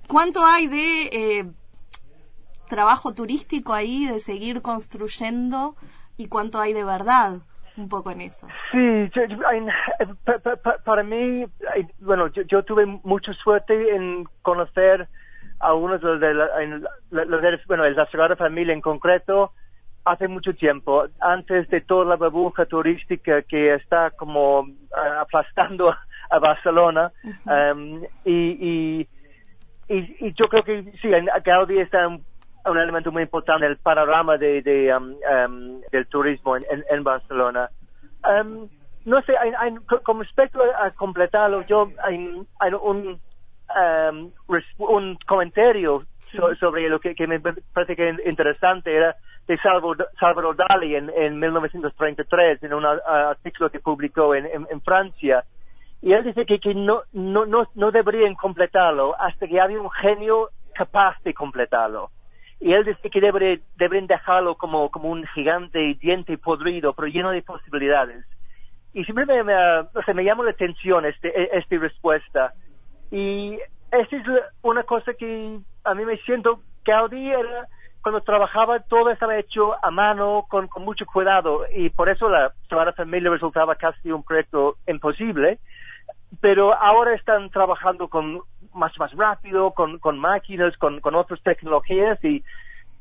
[0.08, 1.04] ¿Cuánto hay de...
[1.12, 1.52] Eh,
[2.68, 5.76] trabajo turístico ahí de seguir construyendo
[6.18, 7.40] y cuánto hay de verdad
[7.78, 8.48] un poco en eso.
[8.72, 9.12] Sí,
[10.84, 11.46] para mí,
[12.00, 15.08] bueno, yo, tuve mucha suerte en conocer
[15.60, 16.48] a uno de la,
[17.68, 19.52] bueno, la Sagrada Familia en concreto
[20.06, 24.66] hace mucho tiempo, antes de toda la burbuja turística que está como
[24.96, 25.94] ah, aplastando
[26.30, 27.12] a Barcelona.
[27.46, 29.08] Um, y, y,
[29.90, 31.10] y, yo creo que sí,
[31.44, 32.24] Gaudí está un
[32.76, 37.70] elemento muy importante en el panorama de, de um, um, del turismo en, en, Barcelona.
[38.24, 38.68] Um,
[39.06, 43.20] no sé, hay, hay, con respecto a, completarlo, yo hay, hay un
[44.78, 46.04] un comentario
[46.60, 49.16] sobre lo que, que, me parece que es interesante era
[49.48, 55.44] de Salvador, Salvador Dali en, en 1933 en un artículo que publicó en, en, Francia
[56.02, 59.90] y él dice que, que no, no, no, no deberían completarlo hasta que haya un
[59.92, 62.12] genio capaz de completarlo
[62.60, 67.42] y él dice que debe, deben dejarlo como, un gigante diente podrido, pero lleno de
[67.42, 68.26] posibilidades.
[68.94, 72.54] Y siempre me, me, me llamó la atención este, e, esta respuesta.
[73.12, 73.60] Y
[73.92, 74.24] esta es
[74.64, 77.68] una cosa que a mí me siento, Gaudí era,
[78.02, 82.54] cuando trabajaba todo estaba hecho a mano, con, con mucho cuidado, y por eso la
[82.70, 85.60] Sagrada Familia resultaba casi un proyecto imposible
[86.42, 88.42] pero ahora están trabajando con
[88.74, 92.44] más más rápido, con, con máquinas, con, con otras tecnologías y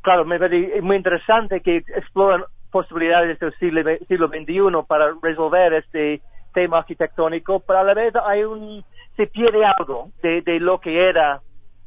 [0.00, 6.20] claro, me parece muy interesante que exploran posibilidades del siglo, siglo XXI para resolver este
[6.54, 8.84] tema arquitectónico, pero a la vez hay un,
[9.16, 11.40] se pierde algo de, de lo que era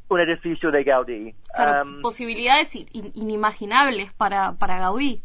[0.08, 1.34] un edificio de Gaudí.
[1.54, 5.22] Claro, posibilidades inimaginables para, para Gaudí.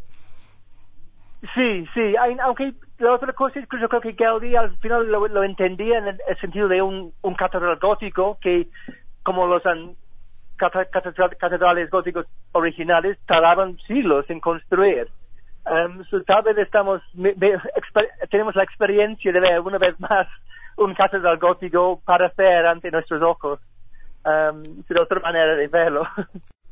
[1.54, 5.42] Sí, sí, aunque la otra cosa es que yo creo que Gaudí al final lo,
[5.42, 8.68] entendía en el, sentido de un, un catedral gótico que,
[9.22, 9.62] como los
[10.56, 15.08] catedrales góticos originales, tardaban siglos en construir.
[15.66, 17.02] Um, tal vez estamos,
[18.30, 20.28] tenemos la experiencia de ver una vez más
[20.76, 23.60] un catedral gótico para hacer ante nuestros ojos.
[24.24, 26.06] Um, es otra manera de verlo.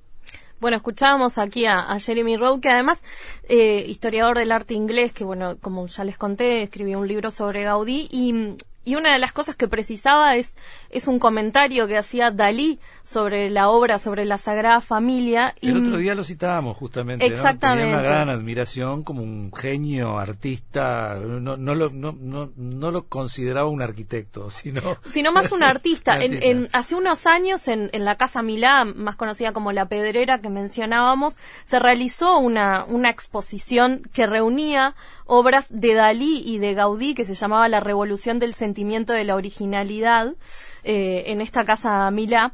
[0.60, 3.02] Bueno, escuchábamos aquí a, Jeremy Rowe, que además,
[3.48, 7.64] eh, historiador del arte inglés, que bueno, como ya les conté, escribió un libro sobre
[7.64, 10.54] Gaudí y y una de las cosas que precisaba es,
[10.90, 15.54] es un comentario que hacía Dalí sobre la obra, sobre la Sagrada Familia.
[15.60, 17.26] El otro día lo citábamos justamente.
[17.26, 17.84] Exactamente.
[17.84, 21.14] Tenía una gran admiración como un genio artista.
[21.16, 24.80] No, no, lo, no, no, lo consideraba un arquitecto, sino.
[25.06, 26.16] Sino más un artista.
[26.20, 30.50] en, hace unos años, en, en la Casa Milá, más conocida como La Pedrera que
[30.50, 34.94] mencionábamos, se realizó una, una exposición que reunía
[35.26, 39.36] obras de Dalí y de Gaudí que se llamaba La Revolución del Sentimiento de la
[39.36, 40.34] Originalidad
[40.82, 42.52] eh, en esta casa Milá.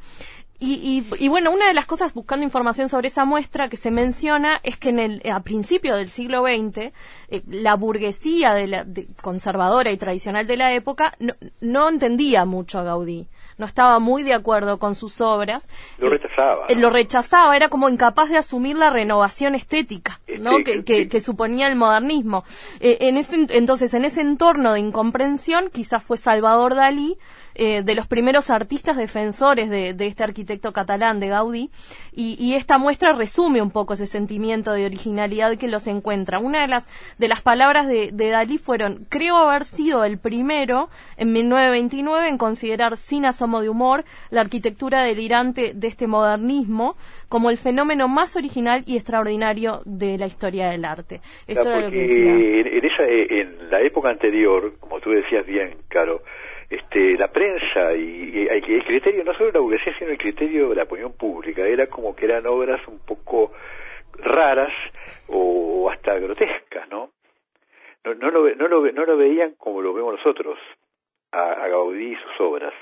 [0.63, 4.61] Y, y, bueno, una de las cosas buscando información sobre esa muestra que se menciona
[4.63, 6.93] es que en el, a principios del siglo XX,
[7.29, 8.87] eh, la burguesía de la,
[9.23, 13.27] conservadora y tradicional de la época no, no entendía mucho a Gaudí
[13.61, 15.69] no estaba muy de acuerdo con sus obras.
[15.99, 16.67] Lo eh, rechazaba.
[16.69, 20.65] Eh, lo rechazaba, era como incapaz de asumir la renovación estética ¿no?
[20.65, 22.43] que, que, suponía el modernismo.
[22.81, 27.19] Eh, en ese, entonces, en ese entorno de incomprensión, quizás fue Salvador Dalí,
[27.55, 31.71] de los primeros artistas defensores de, este arquitecto catalán, de Gaudí,
[32.13, 36.39] y, esta muestra resume un poco ese sentimiento de originalidad que los encuentra.
[36.39, 36.89] Una de las,
[37.19, 42.39] de las palabras de, de Dalí fueron, creo haber sido el primero, en 1929, en
[42.39, 46.97] considerar sin asombro de humor, la arquitectura delirante de este modernismo
[47.29, 51.21] como el fenómeno más original y extraordinario de la historia del arte.
[51.47, 52.33] Esto era lo que decía.
[52.33, 56.23] En, esa, en la época anterior, como tú decías bien, Caro,
[56.71, 60.85] este, la prensa y, el criterio, no solo la burguesía, sino el criterio de la
[60.85, 63.53] opinión pública, era como que eran obras un poco
[64.13, 64.73] raras
[65.27, 67.11] o hasta grotescas, ¿no?
[68.05, 70.59] No, no, lo, no, lo, no lo veían como lo vemos nosotros,
[71.33, 72.73] a, a Gaudí y sus obras.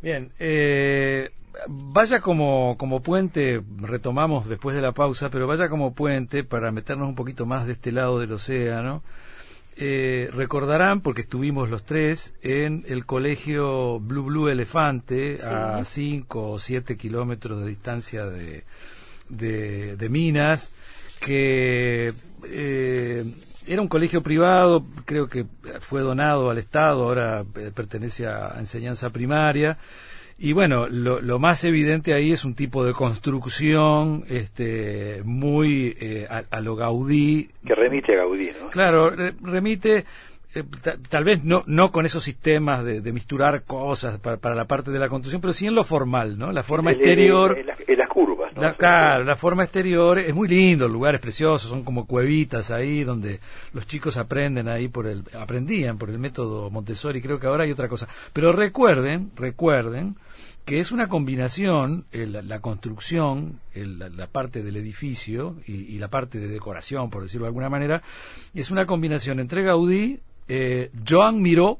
[0.00, 1.30] Bien, eh,
[1.68, 7.08] vaya como, como puente, retomamos después de la pausa, pero vaya como puente para meternos
[7.08, 9.02] un poquito más de este lado del océano.
[9.78, 16.58] Eh, recordarán, porque estuvimos los tres, en el colegio Blue Blue Elefante, a 5 o
[16.58, 18.64] 7 kilómetros de distancia de,
[19.28, 20.72] de, Minas,
[21.20, 22.14] que
[22.44, 23.24] eh,
[23.66, 25.44] era un colegio privado, creo que
[25.80, 29.76] fue donado al Estado, ahora eh, pertenece a enseñanza primaria.
[30.38, 36.60] Y bueno, lo, más evidente ahí es un tipo de construcción este, muy eh, a,
[36.60, 37.48] lo Gaudí.
[37.66, 38.68] Que remite a Gaudí, ¿no?
[38.68, 39.10] Claro,
[39.40, 40.04] remite
[40.54, 40.62] eh,
[41.10, 44.90] tal vez no, no con esos sistemas de, de misturar cosas para, para, la parte
[44.90, 46.52] de la construcción, pero sí en lo formal, ¿no?
[46.52, 47.58] La forma exterior.
[47.58, 48.62] En, las curvas, ¿no?
[48.62, 52.70] La, claro, la forma exterior es muy lindo, el lugar es precioso, son como cuevitas
[52.70, 53.40] ahí donde
[53.74, 57.72] los chicos aprenden ahí por el, aprendían por el método Montessori, creo que ahora hay
[57.72, 58.08] otra cosa.
[58.32, 60.16] Pero recuerden, recuerden
[60.66, 67.08] que es una combinación, la, construcción, la, parte del edificio y, la parte de decoración,
[67.08, 68.02] por decirlo de alguna manera,
[68.52, 71.78] es una combinación entre Gaudí, eh, Joan Miró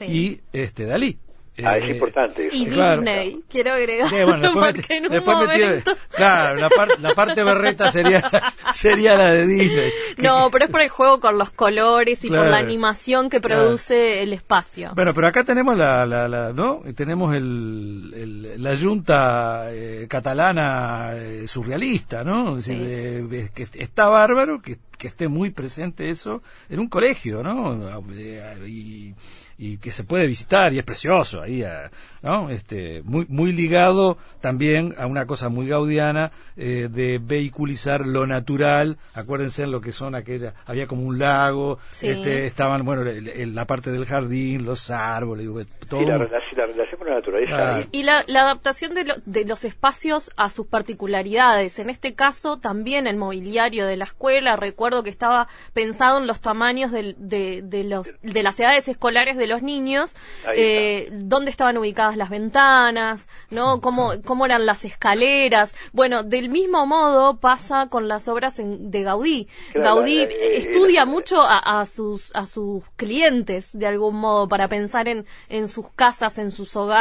[0.00, 1.20] y este Dalí.
[1.62, 2.48] Ah, es eh, importante.
[2.50, 4.10] Y Disney, quiero agregar.
[4.10, 8.28] después claro, la, parte berreta sería,
[8.74, 9.90] sería la de Disney.
[10.16, 14.22] No, pero es por el juego con los colores y por la animación que produce
[14.22, 14.92] el espacio.
[14.96, 16.82] Bueno, pero acá tenemos la, la, ¿no?
[16.96, 22.56] Tenemos el, la junta eh, catalana eh, surrealista, ¿no?
[22.56, 28.00] que está bárbaro que, que esté muy presente eso en un colegio, ¿no?
[28.66, 29.14] Y,
[29.58, 31.62] y que se puede visitar y es precioso ahí,
[32.22, 32.48] ¿no?
[32.48, 38.96] Este, muy, muy ligado también a una cosa muy gaudiana eh, de vehiculizar lo natural.
[39.12, 43.66] Acuérdense en lo que son aquellas, había como un lago, este, estaban, bueno, en la
[43.66, 45.46] parte del jardín, los árboles,
[45.86, 46.00] todo.
[46.00, 47.86] Y la, relación la naturaleza.
[47.92, 51.78] Y la, adaptación de, de los espacios a sus particularidades.
[51.78, 56.40] En este caso, también el mobiliario de la escuela, recuerdo que estaba pensado en los
[56.40, 60.16] tamaños de, de, los, de las edades escolares de los niños,
[60.54, 63.80] eh, dónde estaban ubicadas las ventanas, ¿no?
[63.80, 65.74] Cómo, cómo eran las escaleras.
[65.92, 69.48] Bueno, del mismo modo pasa con las obras de Gaudí.
[69.74, 75.08] Gaudí eh, eh, estudia mucho a, sus, a sus clientes, de algún modo, para pensar
[75.08, 76.93] en, en sus casas, en sus hogares.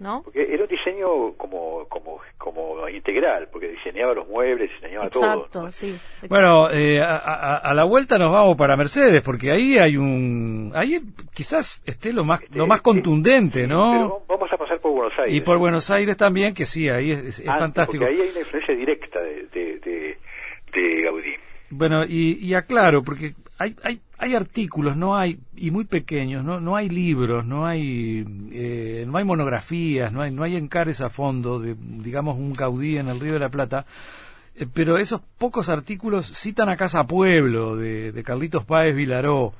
[0.00, 0.22] ¿No?
[0.22, 5.24] Porque era un diseño como, como, como integral, porque diseñaba los muebles, diseñaba todo.
[5.24, 5.98] Exacto, sí.
[6.28, 11.00] Bueno, eh, a, la vuelta nos vamos para Mercedes, porque ahí hay un, ahí
[11.34, 14.22] quizás esté lo más, lo más contundente, ¿no?
[14.28, 15.34] vamos a pasar por Buenos Aires.
[15.34, 18.04] Y por Buenos Aires también, que sí, ahí es, ah, fantástico.
[18.04, 20.18] Porque ahí hay una influencia directa de, de, de,
[20.72, 21.34] de Gaudí.
[21.70, 26.58] Bueno, y, y aclaro, porque hay, hay, hay artículos, no hay, y muy pequeños, no,
[26.58, 31.08] no hay libros, no hay, eh, no hay monografías, no hay, no hay encares a
[31.08, 33.86] fondo de, digamos, un Gaudí en el Río de la Plata,
[34.56, 39.54] eh, pero esos pocos artículos citan a Casa Pueblo de, de Carlitos Páez Vilaró.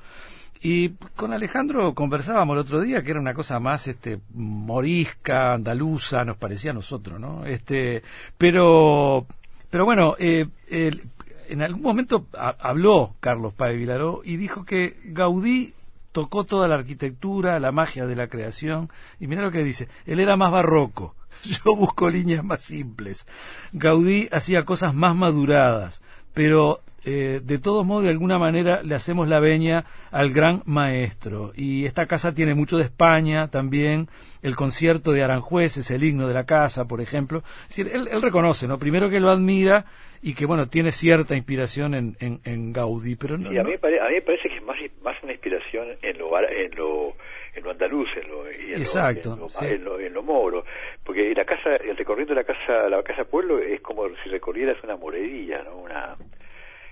[0.60, 6.24] Y con Alejandro conversábamos el otro día que era una cosa más este morisca, andaluza,
[6.24, 7.46] nos parecía a nosotros, ¿no?
[7.46, 8.02] Este,
[8.36, 9.24] pero
[9.70, 11.02] pero bueno, eh, el,
[11.48, 15.74] en algún momento habló Carlos Páez Vilaró y dijo que Gaudí
[16.12, 18.90] tocó toda la arquitectura, la magia de la creación,
[19.20, 23.26] y mira lo que dice, él era más barroco, yo busco líneas más simples.
[23.72, 26.02] Gaudí hacía cosas más maduradas,
[26.34, 31.52] pero eh, de todos modos, de alguna manera, le hacemos la veña al gran maestro.
[31.54, 34.08] Y esta casa tiene mucho de España también.
[34.42, 37.42] El concierto de Aranjuez es el himno de la casa, por ejemplo.
[37.62, 38.78] Es decir, él, reconoce, ¿no?
[38.78, 39.86] Primero que lo admira
[40.22, 44.48] y que, bueno, tiene cierta inspiración en, en, Gaudí, pero no, a, mí me parece
[44.48, 47.14] que es más, más una inspiración en lo, en lo,
[47.54, 50.64] en lo andaluz, en lo, Exacto, en lo, en, lo, moro,
[51.04, 54.82] porque la casa, el recorrido de la casa, la casa pueblo es como si recorrieras
[54.82, 55.76] una moredilla, ¿no?
[55.76, 56.16] Una,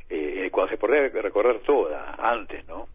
[0.08, 2.86] eh, cuando se podría recorrer toda, antes, ¿no?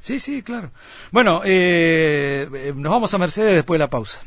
[0.00, 0.70] Sí, sí, claro.
[1.10, 4.22] Bueno, eh, eh, nos vamos a Mercedes después de la pausa.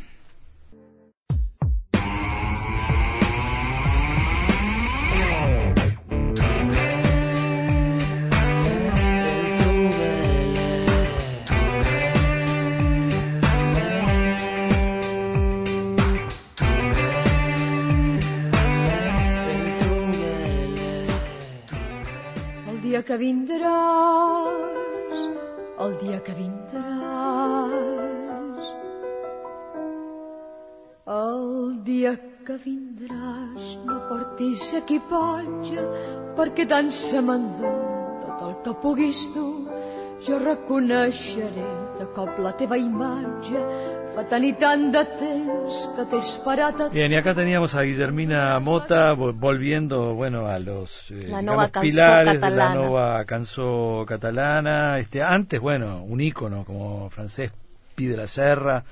[22.93, 25.21] Dia que vindràs,
[25.81, 26.83] el dia que vindràs,
[31.09, 32.11] el dia
[32.45, 35.87] que vindràs no portis equipatge
[36.37, 37.73] perquè tant se m'endú
[38.27, 39.65] tot el que puguis dur
[40.23, 41.67] jo reconeixeré
[41.99, 43.59] de cop la teva imatge
[44.13, 46.87] fa tant i tant de temps que t'he esperat a...
[46.93, 52.35] Bien, y acá teníamos a Guillermina Mota volviendo, bueno, a los eh, la digamos, pilares
[52.35, 52.49] catalana.
[52.49, 54.99] de la nueva canción catalana.
[54.99, 57.51] Este, antes, bueno, un ícono como francés
[57.95, 58.83] Pide la Serra,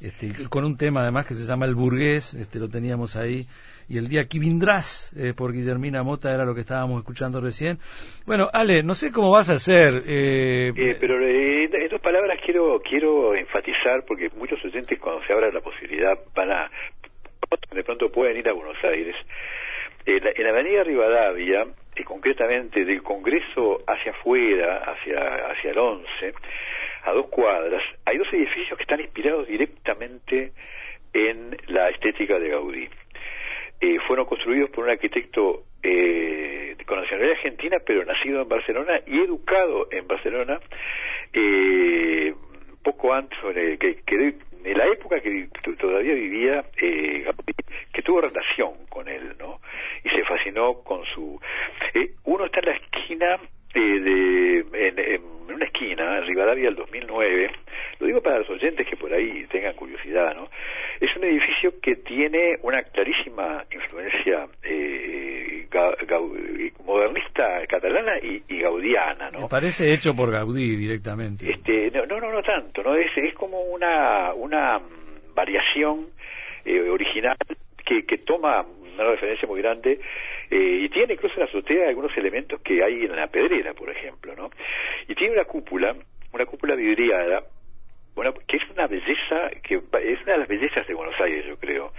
[0.00, 3.46] este, con un tema además que se llama El Burgués, este, lo teníamos ahí
[3.88, 7.78] y el día que vendrás eh, por Guillermina Mota era lo que estábamos escuchando recién.
[8.26, 10.02] Bueno, Ale, no sé cómo vas a hacer.
[10.06, 15.50] Eh, eh, pero en dos palabras quiero quiero enfatizar, porque muchos oyentes cuando se abra
[15.50, 16.70] la posibilidad van a,
[17.72, 19.14] de pronto pueden ir a Buenos Aires.
[20.06, 21.66] en la Avenida Rivadavia,
[21.96, 25.18] y concretamente del Congreso hacia afuera, hacia,
[25.50, 26.34] hacia el 11,
[27.04, 30.52] a dos cuadras, hay dos edificios que están inspirados directamente
[31.12, 32.88] en la estética de Gaudí.
[33.80, 39.18] Eh, fueron construidos por un arquitecto eh, con nacionalidad argentina, pero nacido en Barcelona y
[39.18, 40.60] educado en Barcelona,
[41.32, 42.34] eh,
[42.82, 43.38] poco antes,
[43.78, 45.48] que, en la época que
[45.78, 47.26] todavía vivía eh,
[47.92, 49.60] que tuvo relación con él, ¿no?
[50.02, 51.40] Y se fascinó con su...
[51.94, 53.40] Eh, uno está en la esquina
[53.80, 55.22] de, en, en,
[55.54, 57.50] una esquina, en Rivadavia del 2009,
[58.00, 60.48] lo digo para los oyentes que por ahí tengan curiosidad, ¿no?
[61.00, 65.66] Es un edificio que tiene una clarísima influencia eh,
[66.84, 69.40] modernista catalana y, gaudiana, ¿no?
[69.42, 71.50] Me parece hecho por Gaudí directamente.
[71.50, 72.94] Este, no, no, no, tanto, ¿no?
[72.94, 74.80] Es, es como una, una
[75.34, 76.08] variación
[76.64, 77.36] eh, original
[77.84, 78.64] que, que toma
[78.94, 80.00] una referencia muy grande
[80.54, 83.90] eh, y tiene incluso en la azotea algunos elementos que hay en la pedrera, por
[83.90, 84.50] ejemplo, ¿no?
[85.08, 85.96] Y tiene una cúpula,
[86.32, 87.42] una cúpula vidriada,
[88.14, 91.56] bueno, que es una belleza, que es una de las bellezas de Buenos Aires, yo
[91.56, 91.92] creo.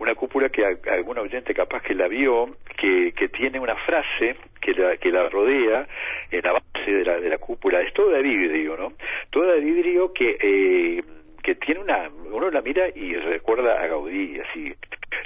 [0.00, 4.72] Una cúpula que algún oyente capaz que la vio, que, que tiene una frase que
[4.72, 5.86] la, que la rodea
[6.32, 8.94] en la base de la, de la cúpula, es toda de vidrio, ¿no?
[9.30, 10.36] Toda de vidrio que...
[10.40, 11.04] Eh,
[11.44, 14.74] que tiene una, uno la mira y recuerda a Gaudí, así.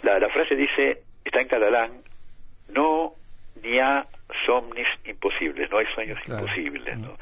[0.03, 2.03] La, la frase dice, está en catalán,
[2.75, 3.15] no
[3.63, 4.07] ni a
[4.47, 7.17] somnis imposibles, no hay sueños imposibles, ¿no?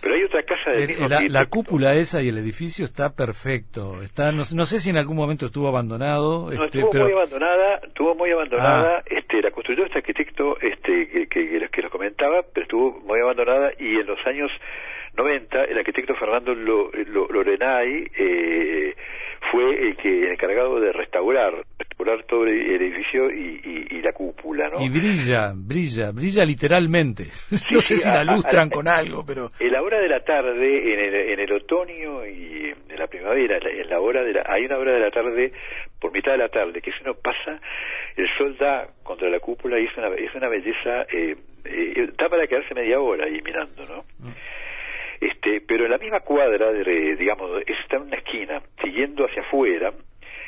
[0.00, 4.32] Pero hay otra casa de la, la, cúpula esa y el edificio está perfecto, está
[4.32, 8.30] no, sé si en algún momento estuvo abandonado, no, este, estuvo muy abandonada, estuvo muy
[8.30, 9.04] abandonada, ah.
[9.06, 13.72] este la construyó este arquitecto este que, que, que, lo comentaba, pero estuvo muy abandonada
[13.78, 14.50] y en los años
[15.16, 18.94] 90 el arquitecto Fernando Lorenay eh,
[19.50, 24.80] fue el que encargado de restaurar restaurar todo el edificio y, y, la cúpula ¿no?
[24.80, 27.24] y brilla brilla brilla literalmente
[27.70, 30.98] no sé si la lustran con algo pero en la hora de la tarde en
[30.98, 34.78] el, en el otoño y en la primavera en la hora de la, hay una
[34.78, 35.52] hora de la tarde
[36.00, 37.60] por mitad de la tarde que si uno pasa
[38.16, 42.28] el sol da contra la cúpula y es una es una belleza eh, eh, da
[42.28, 44.32] para quedarse media hora ahí mirando no mm.
[45.22, 49.92] Este, pero en la misma cuadra, de, digamos, está en una esquina, siguiendo hacia afuera,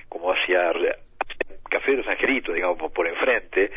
[0.08, 0.72] como hacia,
[1.70, 3.70] Café de los Angelitos, digamos, por enfrente,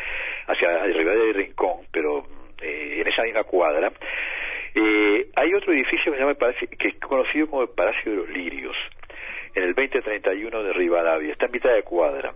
[0.47, 2.25] hacia el del Rincón, pero
[2.63, 3.91] eh, en esa misma cuadra,
[4.73, 6.35] eh, hay otro edificio que se llama
[6.79, 8.75] que es conocido como el Palacio de los Lirios,
[9.53, 12.33] en el 2031 de Rivadavia, está en mitad de cuadra,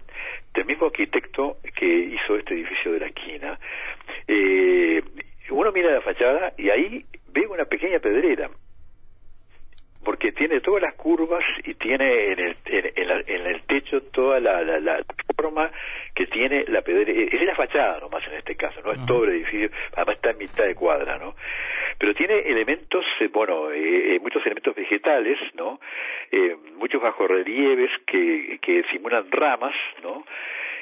[0.54, 3.60] del mismo arquitecto que hizo este edificio de la esquina.
[4.28, 5.02] Eh,
[5.50, 8.50] uno mira la fachada y ahí ve una pequeña pedrera
[10.04, 15.04] porque tiene todas las curvas y tiene en el, en, el techo toda la, la,
[15.36, 15.70] forma
[16.16, 19.32] que tiene la pedrera, es la fachada nomás en este caso, no es todo el
[19.32, 21.36] edificio, además está en mitad de cuadra, ¿no?
[21.98, 25.80] Pero tiene elementos, eh, bueno, eh, eh, muchos elementos vegetales, ¿no?
[26.78, 30.26] muchos bajorrelieves que, que simulan ramas, ¿no?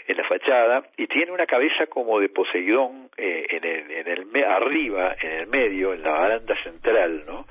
[0.09, 4.43] En la fachada y tiene una cabeza como de Poseidón eh, en el, en el
[4.43, 7.45] arriba, en el medio, en la baranda central, ¿no?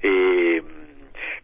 [0.00, 0.62] Eh,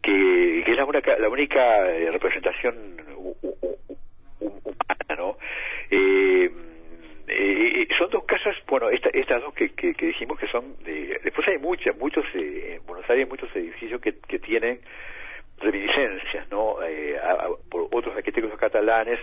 [0.00, 2.76] que, que, es la única, la única eh, representación
[3.16, 5.36] humana, ¿no?
[5.90, 6.48] Eh,
[7.26, 11.48] eh, son dos casas, bueno, estas dos que, que, que, dijimos que son, de, después
[11.48, 14.78] hay muchas, muchos, eh, en Buenos Aires hay muchos edificios que, que tienen
[15.58, 16.76] reminiscencias, ¿no?
[17.68, 19.18] por otros arquitectos catalanes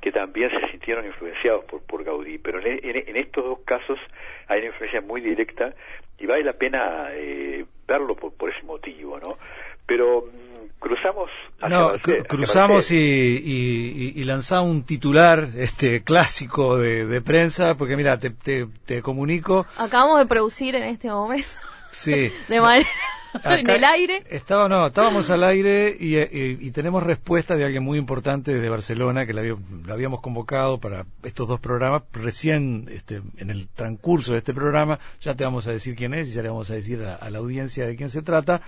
[0.00, 3.98] que también se sintieron influenciados por, por Gaudí, pero en, en, estos dos casos
[4.46, 5.74] hay una influencia muy directa
[6.18, 9.38] y vale la pena eh, verlo por, por ese motivo, ¿no?
[9.86, 11.30] Pero mm, cruzamos
[11.68, 11.92] no
[12.28, 18.30] cruzamos y, y, y, lanzamos un titular este clásico de, de prensa porque mira te,
[18.30, 21.48] te, te, comunico acabamos de producir en este momento
[21.98, 22.60] sí de
[23.44, 24.24] en el aire.
[24.28, 29.34] Estaba, no, estábamos al aire y, tenemos respuesta de alguien muy importante desde Barcelona que
[29.34, 29.42] la,
[29.92, 32.02] habíamos convocado para estos dos programas.
[32.12, 36.30] Recién, este, en el transcurso de este programa, ya te vamos a decir quién es
[36.30, 38.62] y ya le vamos a decir a, la audiencia de quién se trata.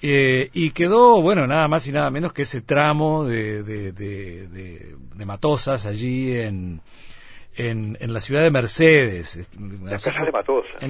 [0.00, 5.24] Eh, y quedó, bueno, nada más y nada menos que ese tramo de, de, de
[5.24, 6.80] Matosas allí en
[7.56, 9.38] en, en la ciudad de Mercedes.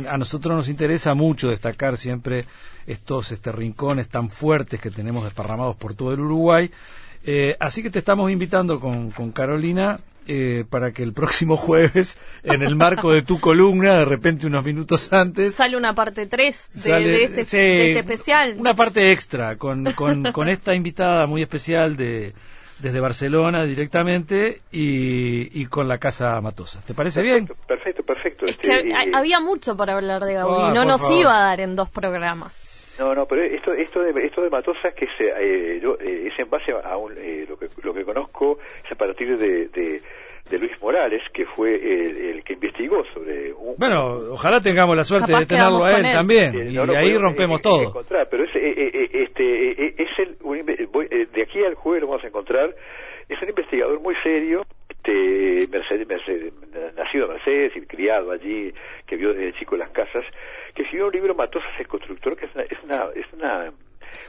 [0.09, 2.45] a nosotros nos interesa mucho destacar siempre
[2.87, 6.71] estos este, rincones tan fuertes que tenemos desparramados por todo el Uruguay.
[7.25, 12.19] Eh, así que te estamos invitando con, con Carolina eh, para que el próximo jueves,
[12.45, 15.55] en el marco de tu columna, de repente unos minutos antes...
[15.55, 18.57] Sale una parte 3 de, este, de, este, especial.
[18.59, 22.35] Una parte extra, con, con, con esta invitada muy especial de
[22.83, 26.81] desde Barcelona directamente y, con la Casa Matosa.
[26.85, 27.47] ¿Te parece bien?
[27.67, 28.47] Perfecto, perfecto.
[28.47, 31.61] Es que este, había mucho para hablar de Gaudí, ah, no nos iba a dar
[31.61, 32.97] en dos programas.
[32.99, 36.51] No, no, pero esto, esto de, esto de Matosa que se, eh, eh, es en
[36.51, 40.03] base a un, eh, lo, que, lo que conozco es a partir de de
[40.59, 43.53] Luis Morales, que fue el, que investigó sobre...
[43.79, 47.93] bueno, ojalá tengamos la suerte de tenerlo a él, también, y ahí rompemos todo.
[48.31, 50.37] pero es, eh, eh, este, es el,
[51.11, 52.75] eh, de aquí al jueves lo vamos a encontrar,
[53.29, 56.53] es un investigador muy serio, este, Mercedes, Mercedes,
[56.97, 58.73] nacido en Mercedes y criado allí,
[59.07, 60.25] que vio desde chico las casas,
[60.75, 63.73] que escribió un libro Matosas el constructor, que es una, es una, es una,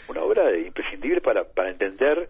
[0.07, 2.28] una obra imprescindible para, para entender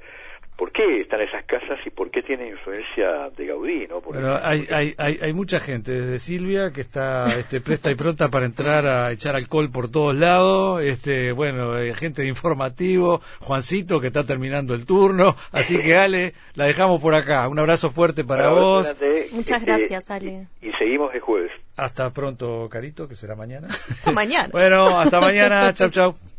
[0.57, 4.01] por qué están esas casas y por qué tienen influencia de Gaudí, ¿no?
[4.41, 8.45] hay, hay, hay, hay, mucha gente, desde Silvia, que está este, presta y pronta para
[8.45, 14.07] entrar a echar alcohol por todos lados, este, bueno, hay gente de informativo, Juancito, que
[14.07, 17.47] está terminando el turno, así que Ale, la dejamos por acá.
[17.47, 18.95] Un abrazo fuerte para, vos.
[19.31, 20.47] Muchas este, gracias, Ale.
[20.61, 21.51] Y, seguimos el jueves.
[21.77, 23.67] Hasta pronto, Carito, que será mañana.
[23.69, 24.49] Hasta mañana.
[24.51, 25.73] bueno, hasta mañana.
[25.73, 26.32] chau, chau.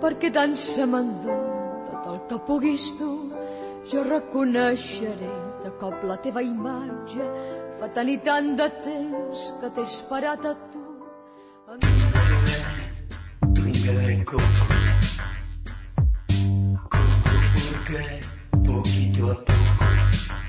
[0.00, 1.36] Perquè tant se m'endú
[1.90, 3.10] tot el que puguis tu.
[3.90, 5.30] Jo reconeixeré
[5.64, 7.26] de cop la teva imatge,
[7.80, 10.78] fa i tant de temps que t'he esperat a tu.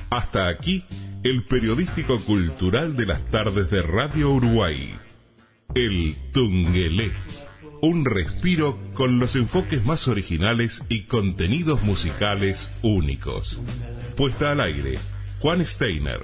[0.10, 0.84] Hasta aquí
[1.24, 5.11] el periodístico cultural de las tardes de Radio Uruguay.
[5.76, 7.12] El Tungelé
[7.82, 13.60] un respiro con los enfoques más originales y contenidos musicales únicos.
[14.16, 15.00] Puesta al aire,
[15.40, 16.20] Juan Steiner,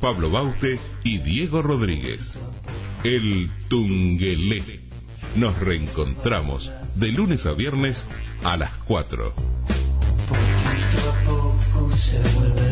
[0.00, 2.34] Pablo Baute y Diego Rodríguez.
[3.04, 4.80] El Tungelé.
[5.36, 8.06] Nos reencontramos de lunes a viernes
[8.42, 9.32] a las 4.
[9.34, 12.65] Poquito a poco se vuelve